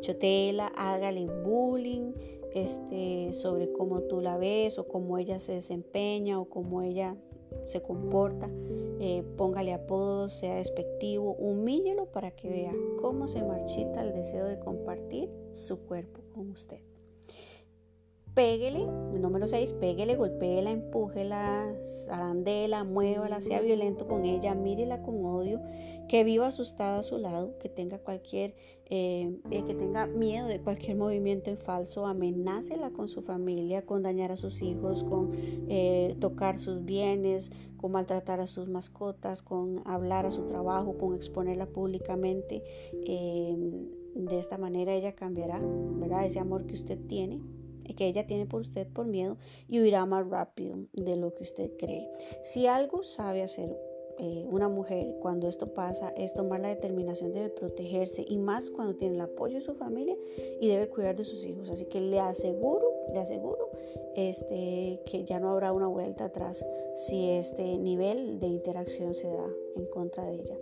choteala, 0.00 0.68
hágale 0.68 1.26
bullying 1.44 2.12
este, 2.54 3.32
sobre 3.32 3.70
cómo 3.72 4.00
tú 4.02 4.20
la 4.20 4.38
ves 4.38 4.78
o 4.78 4.88
cómo 4.88 5.18
ella 5.18 5.38
se 5.38 5.52
desempeña 5.52 6.40
o 6.40 6.46
cómo 6.46 6.82
ella 6.82 7.16
se 7.66 7.82
comporta, 7.82 8.48
eh, 8.98 9.24
póngale 9.36 9.74
apodos, 9.74 10.32
sea 10.32 10.56
despectivo, 10.56 11.34
humíllelo 11.34 12.06
para 12.06 12.30
que 12.30 12.48
vea 12.48 12.72
cómo 13.00 13.28
se 13.28 13.42
marchita 13.42 14.02
el 14.02 14.14
deseo 14.14 14.46
de 14.46 14.58
compartir 14.58 15.30
su 15.52 15.78
cuerpo 15.78 16.22
con 16.32 16.50
usted. 16.50 16.80
Péguele, 18.36 18.86
número 19.18 19.48
6, 19.48 19.72
péguele, 19.80 20.14
golpéela, 20.14 20.70
empújela, 20.70 21.74
zarandela, 21.82 22.84
muévala, 22.84 23.40
sea 23.40 23.62
violento 23.62 24.06
con 24.06 24.26
ella, 24.26 24.54
mírela 24.54 25.00
con 25.00 25.24
odio, 25.24 25.62
que 26.06 26.22
viva 26.22 26.48
asustada 26.48 26.98
a 26.98 27.02
su 27.02 27.16
lado, 27.16 27.56
que 27.58 27.70
tenga 27.70 27.98
cualquier, 27.98 28.54
eh, 28.90 29.34
eh, 29.50 29.64
que 29.64 29.74
tenga 29.74 30.06
miedo 30.06 30.48
de 30.48 30.60
cualquier 30.60 30.98
movimiento 30.98 31.48
en 31.48 31.56
falso, 31.56 32.06
amenácela 32.06 32.90
con 32.90 33.08
su 33.08 33.22
familia, 33.22 33.86
con 33.86 34.02
dañar 34.02 34.30
a 34.32 34.36
sus 34.36 34.60
hijos, 34.60 35.02
con 35.02 35.30
eh, 35.70 36.14
tocar 36.20 36.58
sus 36.58 36.84
bienes, 36.84 37.50
con 37.78 37.92
maltratar 37.92 38.40
a 38.40 38.46
sus 38.46 38.68
mascotas, 38.68 39.40
con 39.40 39.80
hablar 39.86 40.26
a 40.26 40.30
su 40.30 40.42
trabajo, 40.42 40.98
con 40.98 41.14
exponerla 41.14 41.64
públicamente. 41.64 42.62
de 43.02 44.38
esta 44.38 44.58
manera 44.58 44.92
ella 44.92 45.14
cambiará, 45.14 45.58
¿verdad? 45.62 46.26
Ese 46.26 46.38
amor 46.38 46.66
que 46.66 46.74
usted 46.74 46.98
tiene 47.06 47.40
que 47.94 48.06
ella 48.06 48.26
tiene 48.26 48.46
por 48.46 48.62
usted 48.62 48.86
por 48.88 49.06
miedo 49.06 49.36
y 49.68 49.80
huirá 49.80 50.06
más 50.06 50.28
rápido 50.28 50.78
de 50.92 51.16
lo 51.16 51.34
que 51.34 51.44
usted 51.44 51.70
cree. 51.78 52.10
Si 52.42 52.66
algo 52.66 53.02
sabe 53.02 53.42
hacer 53.42 53.76
eh, 54.18 54.46
una 54.48 54.70
mujer 54.70 55.14
cuando 55.20 55.46
esto 55.46 55.74
pasa 55.74 56.08
es 56.16 56.32
tomar 56.32 56.60
la 56.60 56.68
determinación 56.68 57.32
de 57.32 57.50
protegerse 57.50 58.24
y 58.26 58.38
más 58.38 58.70
cuando 58.70 58.96
tiene 58.96 59.16
el 59.16 59.20
apoyo 59.20 59.56
de 59.56 59.60
su 59.60 59.74
familia 59.74 60.16
y 60.58 60.68
debe 60.68 60.88
cuidar 60.88 61.16
de 61.16 61.24
sus 61.24 61.44
hijos. 61.44 61.68
Así 61.68 61.84
que 61.84 62.00
le 62.00 62.18
aseguro, 62.18 62.90
le 63.12 63.18
aseguro 63.18 63.68
este, 64.14 65.02
que 65.04 65.24
ya 65.24 65.38
no 65.38 65.50
habrá 65.50 65.72
una 65.72 65.88
vuelta 65.88 66.26
atrás 66.26 66.64
si 66.94 67.28
este 67.28 67.76
nivel 67.76 68.40
de 68.40 68.46
interacción 68.46 69.12
se 69.12 69.28
da 69.28 69.50
en 69.76 69.84
contra 69.86 70.24
de 70.24 70.36
ella. 70.36 70.56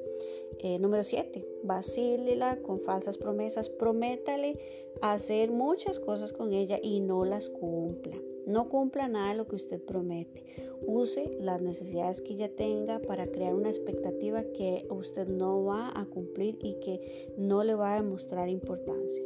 Eh, 0.59 0.79
número 0.79 1.03
7. 1.03 1.47
Vacílela 1.63 2.61
con 2.63 2.81
falsas 2.81 3.19
promesas. 3.19 3.69
Prométale 3.69 4.59
hacer 5.03 5.51
muchas 5.51 6.01
cosas 6.01 6.33
con 6.33 6.53
ella 6.53 6.79
y 6.83 7.01
no 7.01 7.25
las 7.25 7.51
cumpla. 7.51 8.17
No 8.47 8.69
cumpla 8.69 9.09
nada 9.09 9.31
de 9.31 9.37
lo 9.37 9.47
que 9.47 9.57
usted 9.57 9.83
promete. 9.83 10.45
Use 10.87 11.31
las 11.41 11.63
necesidades 11.63 12.21
que 12.21 12.35
ella 12.35 12.55
tenga 12.55 13.01
para 13.01 13.27
crear 13.27 13.55
una 13.55 13.71
expectativa 13.71 14.45
que 14.53 14.87
usted 14.91 15.29
no 15.29 15.65
va 15.65 15.91
a 15.99 16.05
cumplir 16.07 16.59
y 16.61 16.75
que 16.81 17.35
no 17.39 17.65
le 17.65 17.75
va 17.75 17.95
a 17.95 18.03
demostrar 18.03 18.49
importancia 18.49 19.23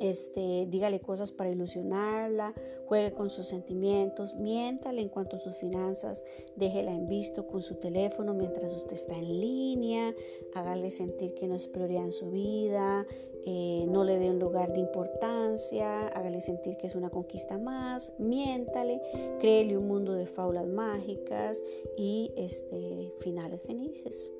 este, 0.00 0.66
dígale 0.68 1.00
cosas 1.00 1.32
para 1.32 1.50
ilusionarla, 1.50 2.54
juegue 2.86 3.12
con 3.12 3.30
sus 3.30 3.48
sentimientos, 3.48 4.34
miéntale 4.36 5.02
en 5.02 5.08
cuanto 5.08 5.36
a 5.36 5.38
sus 5.38 5.56
finanzas, 5.56 6.24
déjela 6.56 6.92
en 6.92 7.08
visto 7.08 7.46
con 7.46 7.62
su 7.62 7.76
teléfono 7.76 8.34
mientras 8.34 8.74
usted 8.74 8.94
está 8.94 9.16
en 9.16 9.40
línea, 9.40 10.14
hágale 10.54 10.90
sentir 10.90 11.34
que 11.34 11.48
no 11.48 11.54
es 11.54 11.68
prioridad 11.68 12.04
en 12.04 12.12
su 12.12 12.30
vida, 12.30 13.06
eh, 13.46 13.84
no 13.88 14.04
le 14.04 14.18
dé 14.18 14.30
un 14.30 14.38
lugar 14.38 14.72
de 14.72 14.80
importancia, 14.80 16.08
hágale 16.08 16.40
sentir 16.40 16.78
que 16.78 16.86
es 16.86 16.94
una 16.94 17.10
conquista 17.10 17.58
más, 17.58 18.12
miéntale, 18.18 19.00
créele 19.38 19.76
un 19.76 19.86
mundo 19.86 20.14
de 20.14 20.26
faulas 20.26 20.66
mágicas 20.66 21.62
y 21.96 22.32
este, 22.36 23.12
finales 23.20 23.60
felices. 23.62 24.32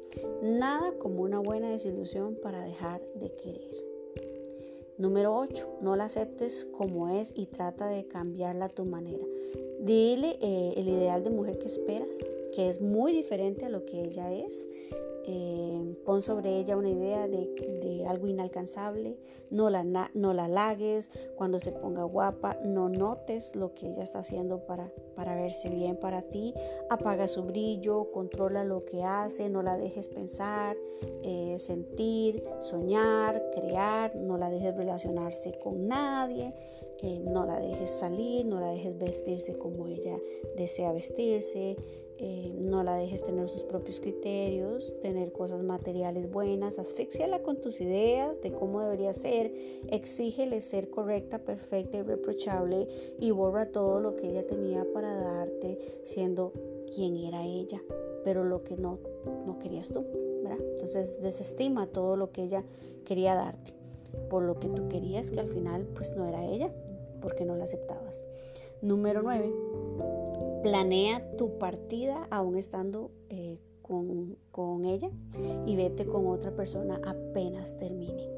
Nada 0.42 0.92
como 0.98 1.22
una 1.22 1.40
buena 1.40 1.70
desilusión 1.70 2.36
para 2.36 2.64
dejar 2.64 3.02
de 3.14 3.34
querer. 3.34 3.93
Número 4.96 5.36
8. 5.36 5.78
No 5.80 5.96
la 5.96 6.04
aceptes 6.04 6.66
como 6.72 7.08
es 7.08 7.32
y 7.36 7.46
trata 7.46 7.88
de 7.88 8.06
cambiarla 8.06 8.66
a 8.66 8.68
tu 8.68 8.84
manera. 8.84 9.24
Dile 9.80 10.38
eh, 10.40 10.74
el 10.76 10.88
ideal 10.88 11.24
de 11.24 11.30
mujer 11.30 11.58
que 11.58 11.66
esperas, 11.66 12.24
que 12.54 12.68
es 12.68 12.80
muy 12.80 13.12
diferente 13.12 13.64
a 13.64 13.68
lo 13.68 13.84
que 13.84 14.02
ella 14.02 14.32
es. 14.32 14.68
Eh, 15.26 15.96
pon 16.04 16.20
sobre 16.20 16.58
ella 16.58 16.76
una 16.76 16.90
idea 16.90 17.26
de, 17.26 18.04
algo 18.06 18.26
inalcanzable, 18.26 19.16
no 19.50 19.70
la, 19.70 19.82
no 20.12 20.34
la 20.34 20.44
halagues 20.44 21.10
cuando 21.36 21.60
se 21.60 21.72
ponga 21.72 22.04
guapa, 22.04 22.58
no 22.62 22.90
notes 22.90 23.56
lo 23.56 23.74
que 23.74 23.86
ella 23.86 24.02
está 24.02 24.18
haciendo 24.18 24.66
para, 24.66 24.90
verse 25.16 25.70
bien 25.70 25.96
para 25.96 26.20
ti, 26.22 26.52
apaga 26.90 27.26
su 27.26 27.42
brillo, 27.44 28.10
controla 28.12 28.64
lo 28.64 28.84
que 28.84 29.02
hace, 29.02 29.48
no 29.48 29.62
la 29.62 29.78
dejes 29.78 30.08
pensar, 30.08 30.76
eh, 31.22 31.54
sentir, 31.56 32.42
soñar, 32.60 33.42
crear, 33.54 34.14
no 34.16 34.36
la 34.36 34.50
dejes 34.50 34.76
relacionarse 34.76 35.58
con 35.62 35.88
nadie, 35.88 36.54
eh, 36.98 37.18
no 37.20 37.46
la 37.46 37.60
dejes 37.60 37.90
salir, 37.90 38.44
no 38.44 38.60
la 38.60 38.68
dejes 38.68 38.98
vestirse 38.98 39.56
como 39.56 39.86
ella 39.86 40.18
desea 40.56 40.92
vestirse, 40.92 41.76
eh, 42.18 42.52
no 42.64 42.82
la 42.82 42.96
dejes 42.96 43.24
tener 43.24 43.48
sus 43.48 43.64
propios 43.64 44.00
criterios, 44.00 44.94
tener 45.00 45.32
cosas 45.32 45.62
materiales 45.62 46.30
buenas, 46.30 46.78
asfixiala 46.78 47.42
con 47.42 47.60
tus 47.60 47.80
ideas 47.80 48.40
de 48.40 48.52
cómo 48.52 48.80
debería 48.80 49.12
ser, 49.12 49.52
exígele 49.88 50.60
ser 50.60 50.90
correcta, 50.90 51.38
perfecta 51.38 51.98
y 51.98 52.02
reprochable 52.02 52.86
y 53.20 53.30
borra 53.30 53.66
todo 53.66 54.00
lo 54.00 54.16
que 54.16 54.30
ella 54.30 54.46
tenía 54.46 54.86
para 54.92 55.14
darte 55.14 56.00
siendo 56.04 56.52
quien 56.94 57.16
era 57.16 57.44
ella, 57.44 57.82
pero 58.24 58.44
lo 58.44 58.62
que 58.62 58.76
no, 58.76 58.98
no 59.46 59.58
querías 59.58 59.88
tú, 59.88 60.04
¿verdad? 60.42 60.64
Entonces 60.74 61.20
desestima 61.20 61.86
todo 61.86 62.16
lo 62.16 62.30
que 62.30 62.42
ella 62.44 62.64
quería 63.04 63.34
darte 63.34 63.74
por 64.28 64.42
lo 64.42 64.58
que 64.58 64.68
tú 64.68 64.88
querías 64.88 65.30
que 65.30 65.40
al 65.40 65.48
final 65.48 65.86
pues 65.94 66.14
no 66.16 66.26
era 66.26 66.44
ella, 66.44 66.70
porque 67.20 67.44
no 67.44 67.56
la 67.56 67.64
aceptabas. 67.64 68.24
Número 68.82 69.22
9 69.22 69.52
Planea 70.64 71.22
tu 71.36 71.58
partida 71.58 72.26
aún 72.30 72.56
estando 72.56 73.10
eh, 73.28 73.58
con, 73.82 74.38
con 74.50 74.86
ella 74.86 75.10
y 75.66 75.76
vete 75.76 76.06
con 76.06 76.26
otra 76.26 76.56
persona 76.56 76.98
apenas 77.04 77.76
termine. 77.76 78.33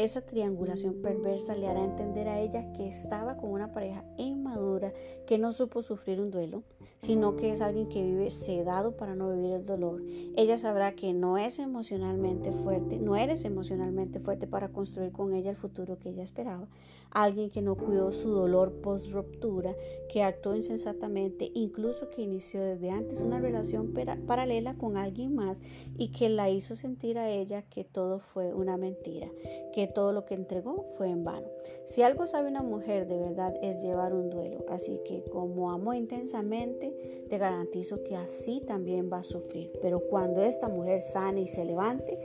Esa 0.00 0.22
triangulación 0.22 1.02
perversa 1.02 1.54
le 1.54 1.68
hará 1.68 1.84
entender 1.84 2.26
a 2.26 2.40
ella 2.40 2.72
que 2.72 2.88
estaba 2.88 3.36
con 3.36 3.50
una 3.50 3.70
pareja 3.70 4.02
inmadura 4.16 4.94
que 5.26 5.36
no 5.36 5.52
supo 5.52 5.82
sufrir 5.82 6.22
un 6.22 6.30
duelo, 6.30 6.62
sino 6.96 7.36
que 7.36 7.52
es 7.52 7.60
alguien 7.60 7.88
que 7.88 8.02
vive 8.02 8.30
sedado 8.30 8.96
para 8.96 9.14
no 9.14 9.30
vivir 9.30 9.52
el 9.52 9.66
dolor. 9.66 10.02
Ella 10.36 10.56
sabrá 10.56 10.94
que 10.94 11.12
no 11.12 11.36
es 11.36 11.58
emocionalmente 11.58 12.50
fuerte, 12.50 12.98
no 12.98 13.14
eres 13.14 13.44
emocionalmente 13.44 14.20
fuerte 14.20 14.46
para 14.46 14.70
construir 14.70 15.12
con 15.12 15.34
ella 15.34 15.50
el 15.50 15.56
futuro 15.56 15.98
que 15.98 16.08
ella 16.08 16.22
esperaba. 16.22 16.66
Alguien 17.10 17.50
que 17.50 17.60
no 17.60 17.74
cuidó 17.74 18.12
su 18.12 18.30
dolor 18.30 18.80
post 18.82 19.12
ruptura, 19.12 19.74
que 20.12 20.22
actuó 20.22 20.54
insensatamente, 20.54 21.50
incluso 21.54 22.08
que 22.10 22.22
inició 22.22 22.62
desde 22.62 22.90
antes 22.90 23.20
una 23.20 23.40
relación 23.40 23.92
paralela 24.26 24.74
con 24.74 24.96
alguien 24.96 25.34
más 25.34 25.60
y 25.98 26.12
que 26.12 26.28
la 26.28 26.50
hizo 26.50 26.76
sentir 26.76 27.18
a 27.18 27.28
ella 27.28 27.62
que 27.62 27.82
todo 27.84 28.20
fue 28.20 28.54
una 28.54 28.76
mentira, 28.76 29.28
que 29.74 29.89
todo 29.90 30.12
lo 30.12 30.24
que 30.24 30.34
entregó 30.34 30.86
fue 30.96 31.08
en 31.08 31.24
vano. 31.24 31.48
Si 31.84 32.02
algo 32.02 32.26
sabe 32.26 32.48
una 32.48 32.62
mujer 32.62 33.06
de 33.06 33.18
verdad 33.18 33.54
es 33.62 33.82
llevar 33.82 34.14
un 34.14 34.30
duelo, 34.30 34.64
así 34.68 35.00
que 35.04 35.22
como 35.24 35.70
amo 35.70 35.94
intensamente, 35.94 37.24
te 37.28 37.38
garantizo 37.38 38.02
que 38.02 38.16
así 38.16 38.60
también 38.66 39.10
va 39.12 39.18
a 39.18 39.24
sufrir. 39.24 39.72
Pero 39.82 40.00
cuando 40.00 40.42
esta 40.42 40.68
mujer 40.68 41.02
sane 41.02 41.42
y 41.42 41.48
se 41.48 41.64
levante, 41.64 42.18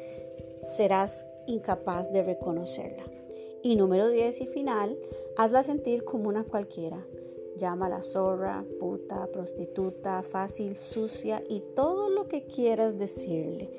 serás 0.59 1.25
incapaz 1.47 2.11
de 2.11 2.23
reconocerla. 2.23 3.03
Y 3.63 3.75
número 3.75 4.09
10 4.09 4.41
y 4.41 4.47
final, 4.47 4.97
hazla 5.37 5.63
sentir 5.63 6.03
como 6.03 6.29
una 6.29 6.43
cualquiera. 6.43 7.05
Llámala 7.57 8.01
zorra, 8.01 8.65
puta, 8.79 9.27
prostituta, 9.31 10.21
fácil, 10.21 10.77
sucia 10.77 11.41
y 11.49 11.61
todo 11.75 12.09
lo 12.09 12.27
que 12.27 12.43
quieras 12.43 12.97
decirle. 12.97 13.69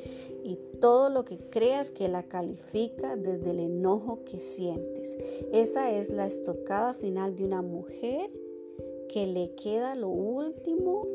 Todo 0.80 1.08
lo 1.08 1.24
que 1.24 1.38
creas 1.50 1.90
que 1.90 2.08
la 2.08 2.22
califica 2.24 3.16
desde 3.16 3.50
el 3.50 3.60
enojo 3.60 4.24
que 4.24 4.40
sientes. 4.40 5.16
Esa 5.52 5.92
es 5.92 6.10
la 6.10 6.26
estocada 6.26 6.92
final 6.92 7.36
de 7.36 7.44
una 7.44 7.62
mujer 7.62 8.30
que 9.08 9.26
le 9.26 9.54
queda 9.54 9.94
lo 9.94 10.08
último 10.08 11.06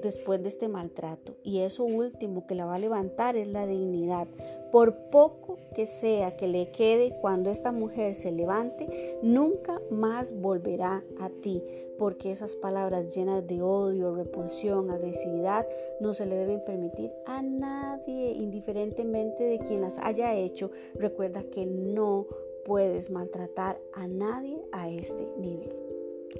después 0.00 0.42
de 0.42 0.48
este 0.48 0.68
maltrato. 0.68 1.36
Y 1.42 1.60
eso 1.60 1.84
último 1.84 2.46
que 2.46 2.54
la 2.54 2.66
va 2.66 2.76
a 2.76 2.78
levantar 2.78 3.36
es 3.36 3.48
la 3.48 3.66
dignidad. 3.66 4.26
Por 4.72 4.94
poco 5.10 5.58
que 5.74 5.86
sea 5.86 6.36
que 6.36 6.48
le 6.48 6.70
quede 6.70 7.16
cuando 7.20 7.50
esta 7.50 7.72
mujer 7.72 8.14
se 8.14 8.32
levante, 8.32 9.18
nunca 9.22 9.80
más 9.90 10.38
volverá 10.40 11.04
a 11.20 11.30
ti. 11.30 11.62
Porque 11.98 12.30
esas 12.30 12.56
palabras 12.56 13.14
llenas 13.14 13.46
de 13.46 13.62
odio, 13.62 14.14
repulsión, 14.14 14.90
agresividad, 14.90 15.66
no 16.00 16.12
se 16.12 16.26
le 16.26 16.36
deben 16.36 16.62
permitir 16.64 17.10
a 17.24 17.40
nadie, 17.40 18.32
indiferentemente 18.32 19.44
de 19.44 19.58
quien 19.60 19.80
las 19.80 19.98
haya 19.98 20.34
hecho. 20.34 20.70
Recuerda 20.94 21.42
que 21.44 21.64
no 21.64 22.26
puedes 22.66 23.10
maltratar 23.10 23.80
a 23.94 24.06
nadie 24.08 24.60
a 24.72 24.90
este 24.90 25.26
nivel. 25.38 25.74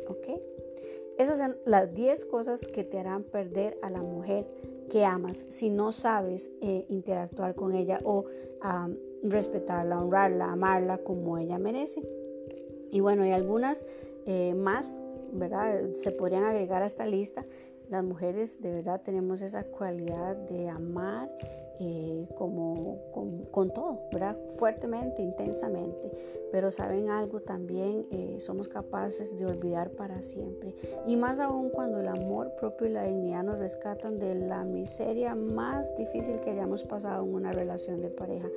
¿Ok? 0.09 0.56
Esas 1.19 1.39
son 1.39 1.57
las 1.65 1.93
10 1.95 2.27
cosas 2.27 2.67
que 2.67 2.85
te 2.85 2.99
harán 2.99 3.25
perder 3.25 3.79
a 3.83 3.91
la 3.91 4.03
mujer 4.03 4.47
que 4.91 5.05
amas 5.05 5.45
si 5.49 5.71
no 5.71 5.93
sabes 5.93 6.51
eh, 6.61 6.87
interactuar 6.89 7.55
con 7.55 7.75
ella 7.75 7.99
o 8.05 8.25
respetarla, 9.23 10.01
honrarla, 10.01 10.53
amarla 10.53 10.99
como 10.99 11.39
ella 11.39 11.59
merece. 11.59 12.03
Y 12.91 13.01
bueno, 13.01 13.23
hay 13.23 13.33
algunas 13.33 13.87
eh, 14.27 14.55
más, 14.55 14.99
¿verdad? 15.33 15.93
Se 15.95 16.11
podrían 16.13 16.45
agregar 16.45 16.83
a 16.83 16.87
esta 16.87 17.07
lista. 17.07 17.45
Las 17.89 18.05
mujeres 18.05 18.61
de 18.61 18.73
verdad 18.73 19.01
tenemos 19.03 19.43
esa 19.43 19.65
cualidad 19.65 20.37
de 20.37 20.69
amar 20.69 21.31
eh, 21.79 22.27
como 22.37 22.99
con, 23.51 23.71
todo, 23.71 24.01
¿verdad? 24.13 24.37
Fuertemente, 24.59 25.23
intensamente. 25.23 26.11
Pero 26.53 26.71
saben 26.71 27.11
algo 27.11 27.41
también, 27.41 28.07
eh, 28.11 28.37
somos 28.41 28.69
capaces 28.69 29.39
de 29.39 29.47
olvidar 29.47 29.91
para 29.91 30.23
siempre. 30.23 30.75
Y 31.07 31.17
más 31.17 31.41
aún 31.41 31.71
cuando 31.71 32.01
el 32.01 32.09
amor 32.09 32.53
propio 32.59 32.87
y 32.87 32.91
la 32.91 33.05
dignidad 33.05 33.45
nos 33.45 33.59
rescatan 33.59 34.19
de 34.19 34.35
la 34.35 34.65
miseria 34.65 35.35
más 35.35 35.95
difícil 35.97 36.41
que 36.41 36.51
hayamos 36.51 36.85
pasado 36.85 37.25
en 37.25 37.35
una 37.35 37.53
relación 37.53 38.01
de 38.01 38.11
pareja. 38.11 38.49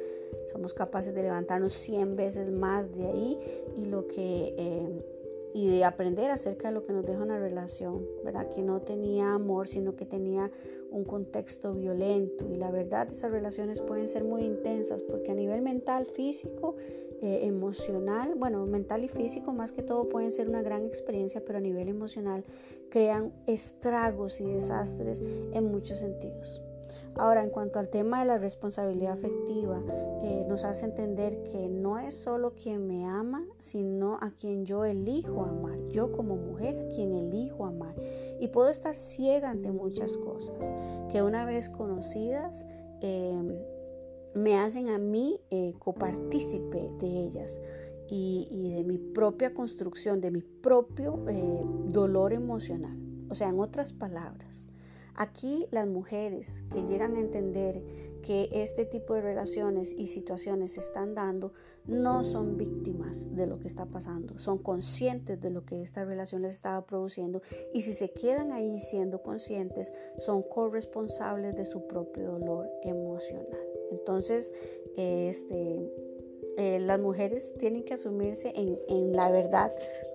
Somos 0.51 0.73
capaces 0.73 1.13
de 1.13 1.23
levantarnos 1.23 1.73
100 1.73 2.15
veces 2.15 2.51
más 2.51 2.91
de 2.93 3.05
ahí 3.05 3.39
y 3.75 3.85
lo 3.85 4.07
que... 4.07 4.53
Eh, 4.57 5.15
y 5.53 5.67
de 5.67 5.83
aprender 5.83 6.31
acerca 6.31 6.69
de 6.69 6.75
lo 6.75 6.85
que 6.85 6.93
nos 6.93 7.05
deja 7.05 7.23
una 7.23 7.39
relación, 7.39 8.05
¿verdad? 8.23 8.49
Que 8.53 8.61
no 8.61 8.81
tenía 8.81 9.33
amor, 9.33 9.67
sino 9.67 9.95
que 9.95 10.05
tenía 10.05 10.51
un 10.91 11.03
contexto 11.05 11.73
violento. 11.73 12.47
Y 12.51 12.57
la 12.57 12.71
verdad, 12.71 13.11
esas 13.11 13.31
relaciones 13.31 13.81
pueden 13.81 14.07
ser 14.07 14.23
muy 14.23 14.43
intensas 14.43 15.01
porque 15.01 15.31
a 15.31 15.35
nivel 15.35 15.61
mental, 15.61 16.05
físico, 16.05 16.75
eh, 17.21 17.47
emocional, 17.47 18.35
bueno, 18.35 18.65
mental 18.65 19.03
y 19.03 19.09
físico 19.09 19.51
más 19.51 19.71
que 19.73 19.81
todo 19.81 20.07
pueden 20.07 20.31
ser 20.31 20.47
una 20.47 20.61
gran 20.61 20.85
experiencia, 20.85 21.43
pero 21.43 21.57
a 21.57 21.61
nivel 21.61 21.89
emocional 21.89 22.45
crean 22.89 23.33
estragos 23.45 24.39
y 24.39 24.45
desastres 24.45 25.21
en 25.51 25.65
muchos 25.65 25.97
sentidos. 25.97 26.61
Ahora, 27.19 27.43
en 27.43 27.49
cuanto 27.49 27.79
al 27.79 27.89
tema 27.89 28.21
de 28.21 28.25
la 28.25 28.37
responsabilidad 28.37 29.11
afectiva, 29.11 29.83
eh, 30.23 30.45
nos 30.47 30.63
hace 30.63 30.85
entender 30.85 31.43
que 31.43 31.67
no 31.67 31.99
es 31.99 32.15
solo 32.15 32.53
quien 32.55 32.87
me 32.87 33.05
ama, 33.05 33.45
sino 33.57 34.17
a 34.21 34.31
quien 34.31 34.65
yo 34.65 34.85
elijo 34.85 35.43
amar, 35.43 35.77
yo 35.89 36.13
como 36.13 36.37
mujer 36.37 36.79
a 36.79 36.95
quien 36.95 37.13
elijo 37.13 37.65
amar. 37.65 37.93
Y 38.39 38.47
puedo 38.47 38.69
estar 38.69 38.95
ciega 38.95 39.49
ante 39.49 39.69
muchas 39.69 40.15
cosas 40.15 40.73
que 41.11 41.21
una 41.21 41.43
vez 41.43 41.69
conocidas 41.69 42.65
em, 43.01 43.53
me 44.33 44.57
hacen 44.57 44.87
a 44.87 44.97
mí 44.97 45.41
eh, 45.49 45.73
copartícipe 45.77 46.89
de 46.99 47.07
ellas. 47.25 47.59
Y, 48.11 48.71
de 48.73 48.83
mi 48.83 48.97
propia 48.97 49.53
construcción, 49.53 50.19
de 50.19 50.31
mi 50.31 50.41
propio 50.41 51.23
eh, 51.29 51.61
dolor 51.89 52.33
emocional. 52.33 52.97
O 53.29 53.35
sea, 53.35 53.49
en 53.49 53.59
otras 53.59 53.93
palabras, 53.93 54.68
Aquí 55.19 55.67
las 55.71 55.85
mujeres 55.85 56.63
que 56.71 56.81
llegan 56.81 57.17
a 57.17 57.19
entender 57.19 57.83
que 58.21 58.47
este 58.53 58.85
tipo 58.85 59.15
de 59.15 59.21
relaciones 59.21 59.91
y 59.91 60.07
situaciones 60.07 60.75
se 60.75 60.79
están 60.79 61.13
dando 61.13 61.51
no 61.87 62.23
son 62.23 62.55
víctimas 62.55 63.35
de 63.35 63.45
lo 63.45 63.59
que 63.59 63.67
está 63.67 63.85
pasando, 63.85 64.39
son 64.39 64.59
conscientes 64.59 65.41
de 65.41 65.49
lo 65.49 65.65
que 65.65 65.81
esta 65.81 66.05
relación 66.05 66.43
les 66.43 66.53
estaba 66.53 66.85
produciendo 66.85 67.41
y 67.73 67.81
si 67.81 67.91
se 67.91 68.13
quedan 68.13 68.53
ahí 68.53 68.79
siendo 68.79 69.21
conscientes 69.21 69.91
son 70.19 70.41
corresponsables 70.41 71.53
de 71.53 71.65
su 71.65 71.85
propio 71.85 72.39
dolor 72.39 72.69
emocional. 72.83 73.67
Entonces, 73.91 74.53
este, 74.95 75.91
eh, 76.59 76.77
las 76.77 76.99
mujeres 76.99 77.53
tienen 77.57 77.85
que 77.85 77.93
asumirse 77.93 78.51
en, 78.53 79.13
la 79.13 79.31
verdad 79.31 79.71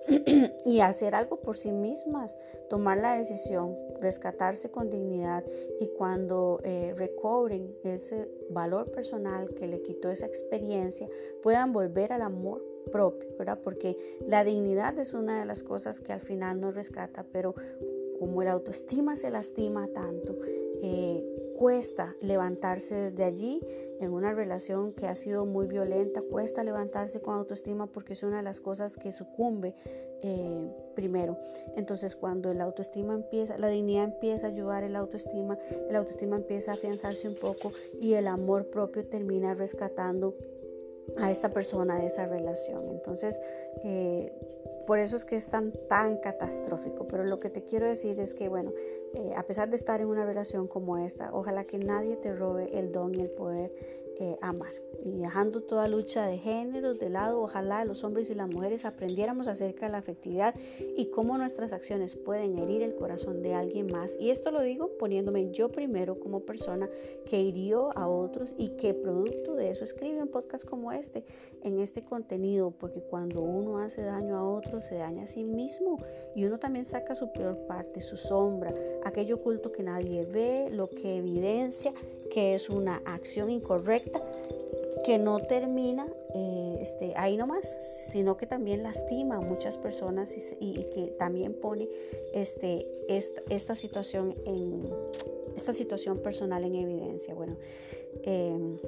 y 0.65 0.79
hacer 0.79 1.15
algo 1.15 1.37
por 1.41 1.57
sí 1.57 1.71
mismas, 1.71 2.37
tomar 2.69 2.99
la 2.99 3.17
decisión, 3.17 3.75
rescatarse 3.99 4.69
con 4.69 4.91
dignidad 4.91 5.43
y 5.79 5.87
cuando 5.87 6.59
eh, 6.63 6.93
recobren 6.95 7.75
ese 7.83 8.29
valor 8.51 8.91
personal 8.91 9.55
que 9.55 9.65
le 9.65 9.81
quitó 9.81 10.11
esa 10.11 10.27
experiencia, 10.27 11.09
puedan 11.41 11.73
volver 11.73 12.13
al 12.13 12.21
amor 12.21 12.63
propio, 12.91 13.27
¿verdad? 13.39 13.59
Porque 13.63 13.97
la 14.27 14.43
dignidad 14.43 14.99
es 14.99 15.15
una 15.15 15.39
de 15.39 15.45
las 15.47 15.63
cosas 15.63 15.99
que 15.99 16.13
al 16.13 16.21
final 16.21 16.61
nos 16.61 16.75
rescata, 16.75 17.25
pero 17.31 17.55
como 18.19 18.43
el 18.43 18.49
autoestima 18.49 19.15
se 19.15 19.31
lastima 19.31 19.87
tanto, 19.87 20.37
eh, 20.83 21.23
cuesta 21.57 22.15
levantarse 22.21 22.95
desde 22.95 23.23
allí 23.23 23.61
en 23.99 24.11
una 24.11 24.33
relación 24.33 24.93
que 24.93 25.07
ha 25.07 25.15
sido 25.15 25.45
muy 25.45 25.67
violenta, 25.67 26.21
cuesta 26.29 26.63
levantarse 26.63 27.21
con 27.21 27.35
autoestima 27.35 27.87
porque 27.87 28.13
es 28.13 28.23
una 28.23 28.37
de 28.37 28.43
las 28.43 28.59
cosas 28.59 28.97
que 28.97 29.13
sucumbe 29.13 29.73
eh, 30.21 30.69
primero. 30.95 31.37
Entonces 31.75 32.15
cuando 32.15 32.51
el 32.51 32.61
autoestima 32.61 33.13
empieza, 33.13 33.57
la 33.57 33.67
dignidad 33.67 34.05
empieza 34.05 34.47
a 34.47 34.49
ayudar 34.49 34.83
el 34.83 34.95
autoestima, 34.95 35.57
el 35.89 35.95
autoestima 35.95 36.35
empieza 36.37 36.71
a 36.71 36.73
afianzarse 36.75 37.27
un 37.27 37.35
poco 37.35 37.71
y 38.01 38.13
el 38.13 38.27
amor 38.27 38.69
propio 38.69 39.05
termina 39.05 39.53
rescatando 39.53 40.35
a 41.17 41.31
esta 41.31 41.49
persona 41.53 41.99
de 41.99 42.07
esa 42.07 42.25
relación. 42.25 42.89
Entonces, 42.89 43.41
eh, 43.83 44.33
por 44.85 44.99
eso 44.99 45.15
es 45.15 45.25
que 45.25 45.35
es 45.35 45.49
tan, 45.49 45.73
tan 45.89 46.17
catastrófico. 46.17 47.07
Pero 47.07 47.23
lo 47.23 47.39
que 47.39 47.49
te 47.49 47.63
quiero 47.63 47.87
decir 47.87 48.19
es 48.19 48.33
que, 48.33 48.49
bueno, 48.49 48.71
eh, 49.13 49.33
a 49.35 49.43
pesar 49.43 49.69
de 49.69 49.75
estar 49.75 50.01
en 50.01 50.07
una 50.07 50.25
relación 50.25 50.67
como 50.67 50.97
esta, 50.97 51.29
ojalá 51.33 51.63
que 51.63 51.77
nadie 51.77 52.15
te 52.17 52.33
robe 52.33 52.77
el 52.77 52.91
don 52.91 53.13
y 53.15 53.21
el 53.21 53.29
poder 53.29 53.71
eh, 54.19 54.37
amar. 54.41 54.73
Y 55.03 55.11
dejando 55.17 55.61
toda 55.61 55.87
lucha 55.87 56.25
de 56.25 56.37
géneros 56.37 56.97
de 56.97 57.09
lado, 57.09 57.41
ojalá 57.41 57.83
los 57.83 58.03
hombres 58.03 58.29
y 58.29 58.33
las 58.33 58.47
mujeres 58.47 58.85
aprendiéramos 58.85 59.47
acerca 59.47 59.87
de 59.87 59.91
la 59.91 59.97
afectividad 59.97 60.55
y 60.95 61.07
cómo 61.07 61.37
nuestras 61.37 61.73
acciones 61.73 62.15
pueden 62.15 62.57
herir 62.57 62.81
el 62.81 62.95
corazón 62.95 63.41
de 63.41 63.53
alguien 63.53 63.87
más. 63.91 64.15
Y 64.19 64.29
esto 64.29 64.51
lo 64.51 64.61
digo 64.61 64.91
poniéndome 64.97 65.51
yo 65.51 65.69
primero 65.69 66.19
como 66.19 66.41
persona 66.41 66.89
que 67.25 67.41
hirió 67.41 67.95
a 67.97 68.07
otros 68.07 68.55
y 68.57 68.69
que 68.77 68.93
producto 68.93 69.55
de 69.55 69.69
eso 69.71 69.83
escribe 69.83 70.21
un 70.21 70.29
podcast 70.29 70.63
como 70.63 70.91
este, 70.93 71.25
en 71.61 71.79
este 71.79 72.03
contenido, 72.03 72.71
porque 72.71 73.01
cuando 73.01 73.41
uno 73.41 73.79
hace 73.79 74.01
daño 74.01 74.37
a 74.37 74.49
otro, 74.49 74.81
se 74.81 74.95
daña 74.95 75.23
a 75.23 75.27
sí 75.27 75.43
mismo 75.43 75.97
y 76.35 76.45
uno 76.45 76.57
también 76.57 76.85
saca 76.85 77.15
su 77.15 77.31
peor 77.33 77.65
parte, 77.67 78.01
su 78.01 78.15
sombra, 78.15 78.73
aquello 79.03 79.35
oculto 79.35 79.71
que 79.71 79.83
nadie 79.83 80.25
ve, 80.25 80.69
lo 80.71 80.89
que 80.89 81.17
evidencia 81.17 81.93
que 82.31 82.55
es 82.55 82.69
una 82.69 83.01
acción 83.05 83.49
incorrecta 83.49 84.04
que 85.05 85.19
no 85.19 85.39
termina 85.39 86.07
eh, 86.33 86.77
este, 86.81 87.13
ahí 87.15 87.37
nomás, 87.37 87.67
sino 88.11 88.37
que 88.37 88.47
también 88.47 88.81
lastima 88.81 89.35
a 89.35 89.39
muchas 89.39 89.77
personas 89.77 90.35
y, 90.59 90.73
que 90.93 91.13
también 91.19 91.53
pone 91.53 91.87
este, 92.33 92.85
esta, 93.07 93.75
situación 93.75 94.33
en 94.45 94.83
esta 95.55 95.73
situación 95.73 96.19
personal 96.19 96.63
en 96.63 96.75
evidencia. 96.75 97.35
Bueno, 97.35 97.55
em, 98.23 98.79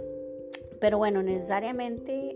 pero 0.79 0.97
bueno, 0.97 1.21
necesariamente 1.21 2.35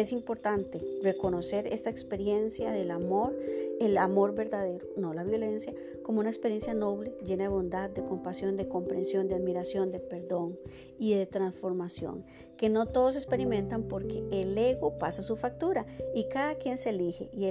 es 0.00 0.12
importante 0.12 0.80
reconocer 1.02 1.66
esta 1.66 1.90
experiencia 1.90 2.70
del 2.70 2.90
amor, 2.90 3.36
el 3.80 3.96
amor 3.98 4.34
verdadero, 4.34 4.86
no 4.96 5.12
la 5.12 5.24
violencia, 5.24 5.74
como 6.02 6.20
una 6.20 6.28
experiencia 6.28 6.74
noble, 6.74 7.16
llena 7.24 7.44
de 7.44 7.48
bondad, 7.48 7.90
de 7.90 8.02
compasión, 8.02 8.56
de 8.56 8.68
comprensión, 8.68 9.28
de 9.28 9.34
admiración, 9.34 9.90
de 9.90 9.98
perdón 9.98 10.56
y 10.98 11.14
de 11.14 11.26
transformación, 11.26 12.24
que 12.56 12.68
no 12.68 12.86
todos 12.86 13.16
experimentan 13.16 13.84
porque 13.84 14.24
el 14.30 14.56
ego 14.56 14.96
pasa 14.98 15.22
su 15.22 15.36
factura 15.36 15.84
y 16.14 16.28
cada 16.28 16.54
quien 16.56 16.78
se 16.78 16.90
elige 16.90 17.30
y, 17.32 17.46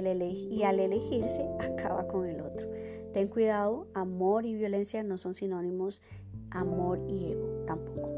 al 0.62 0.80
elegirse 0.80 1.44
acaba 1.60 2.06
con 2.08 2.26
el 2.26 2.40
otro. 2.40 2.66
Ten 3.12 3.28
cuidado, 3.28 3.86
amor 3.94 4.46
y 4.46 4.54
violencia 4.54 5.02
no 5.02 5.18
son 5.18 5.34
sinónimos, 5.34 6.02
amor 6.50 7.00
y 7.08 7.32
ego 7.32 7.64
tampoco. 7.66 8.08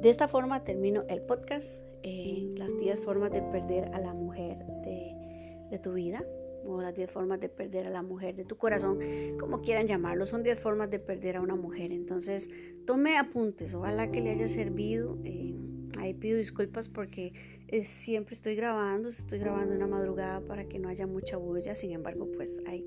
De 0.00 0.08
esta 0.08 0.28
forma 0.28 0.64
termino 0.64 1.04
el 1.08 1.20
podcast, 1.22 1.80
las 2.04 2.55
10 2.86 3.00
formas 3.00 3.32
de 3.32 3.42
perder 3.42 3.90
a 3.94 3.98
la 3.98 4.14
mujer 4.14 4.64
de, 4.84 5.66
de 5.70 5.78
tu 5.80 5.94
vida 5.94 6.24
o 6.64 6.80
las 6.80 6.94
10 6.94 7.10
formas 7.10 7.40
de 7.40 7.48
perder 7.48 7.84
a 7.88 7.90
la 7.90 8.02
mujer 8.02 8.36
de 8.36 8.44
tu 8.44 8.56
corazón, 8.56 9.00
como 9.40 9.60
quieran 9.60 9.88
llamarlo, 9.88 10.24
son 10.24 10.44
10 10.44 10.60
formas 10.60 10.88
de 10.88 11.00
perder 11.00 11.36
a 11.36 11.40
una 11.40 11.56
mujer. 11.56 11.90
Entonces, 11.90 12.48
tome 12.86 13.18
apuntes, 13.18 13.74
ojalá 13.74 14.12
que 14.12 14.20
le 14.20 14.30
haya 14.30 14.46
servido. 14.46 15.18
Eh, 15.24 15.56
ahí 15.98 16.14
pido 16.14 16.38
disculpas 16.38 16.88
porque 16.88 17.32
eh, 17.68 17.84
siempre 17.84 18.34
estoy 18.34 18.54
grabando, 18.54 19.08
estoy 19.08 19.38
grabando 19.38 19.74
una 19.74 19.86
madrugada 19.86 20.40
para 20.40 20.64
que 20.64 20.78
no 20.78 20.88
haya 20.88 21.06
mucha 21.06 21.36
bulla, 21.36 21.74
sin 21.74 21.92
embargo, 21.92 22.30
pues 22.36 22.60
hay, 22.66 22.84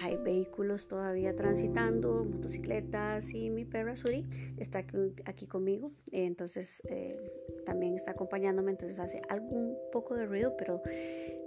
hay 0.00 0.16
vehículos 0.16 0.86
todavía 0.86 1.34
transitando, 1.34 2.24
motocicletas 2.24 3.32
y 3.32 3.50
mi 3.50 3.64
perra 3.64 3.96
Suri 3.96 4.26
está 4.58 4.84
aquí, 5.24 5.46
conmigo, 5.46 5.92
entonces 6.12 6.82
eh, 6.88 7.16
también 7.64 7.94
está 7.94 8.10
acompañándome, 8.10 8.72
entonces 8.72 8.98
hace 8.98 9.22
algún 9.28 9.76
poco 9.92 10.14
de 10.14 10.26
ruido, 10.26 10.54
pero 10.58 10.82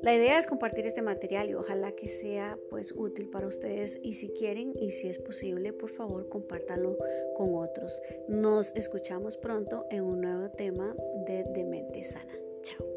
la 0.02 0.16
idea 0.16 0.40
es 0.40 0.48
compartir 0.48 0.86
este 0.88 1.02
material 1.02 1.50
y 1.50 1.54
ojalá 1.54 1.92
que 1.92 2.10
sea 2.10 2.58
pues 2.70 2.94
útil 2.96 3.30
para 3.30 3.48
ustedes 3.48 4.00
y 4.02 4.16
si 4.16 4.30
quieren 4.30 4.74
y 4.76 4.92
si 4.92 5.08
es 5.08 5.20
posible, 5.20 5.74
por 5.74 5.90
favor, 5.90 6.28
compártanlo 6.28 6.98
con 7.36 7.56
otros. 7.56 8.02
Nos 8.28 8.72
escuchamos 8.76 9.38
pronto 9.38 9.86
en 9.92 10.04
un 10.04 10.22
nuevo 10.22 10.50
tema 10.50 10.96
de, 11.28 11.44
de 11.44 11.64
mente 11.64 12.04
sana. 12.04 12.34
Chao. 12.62 12.91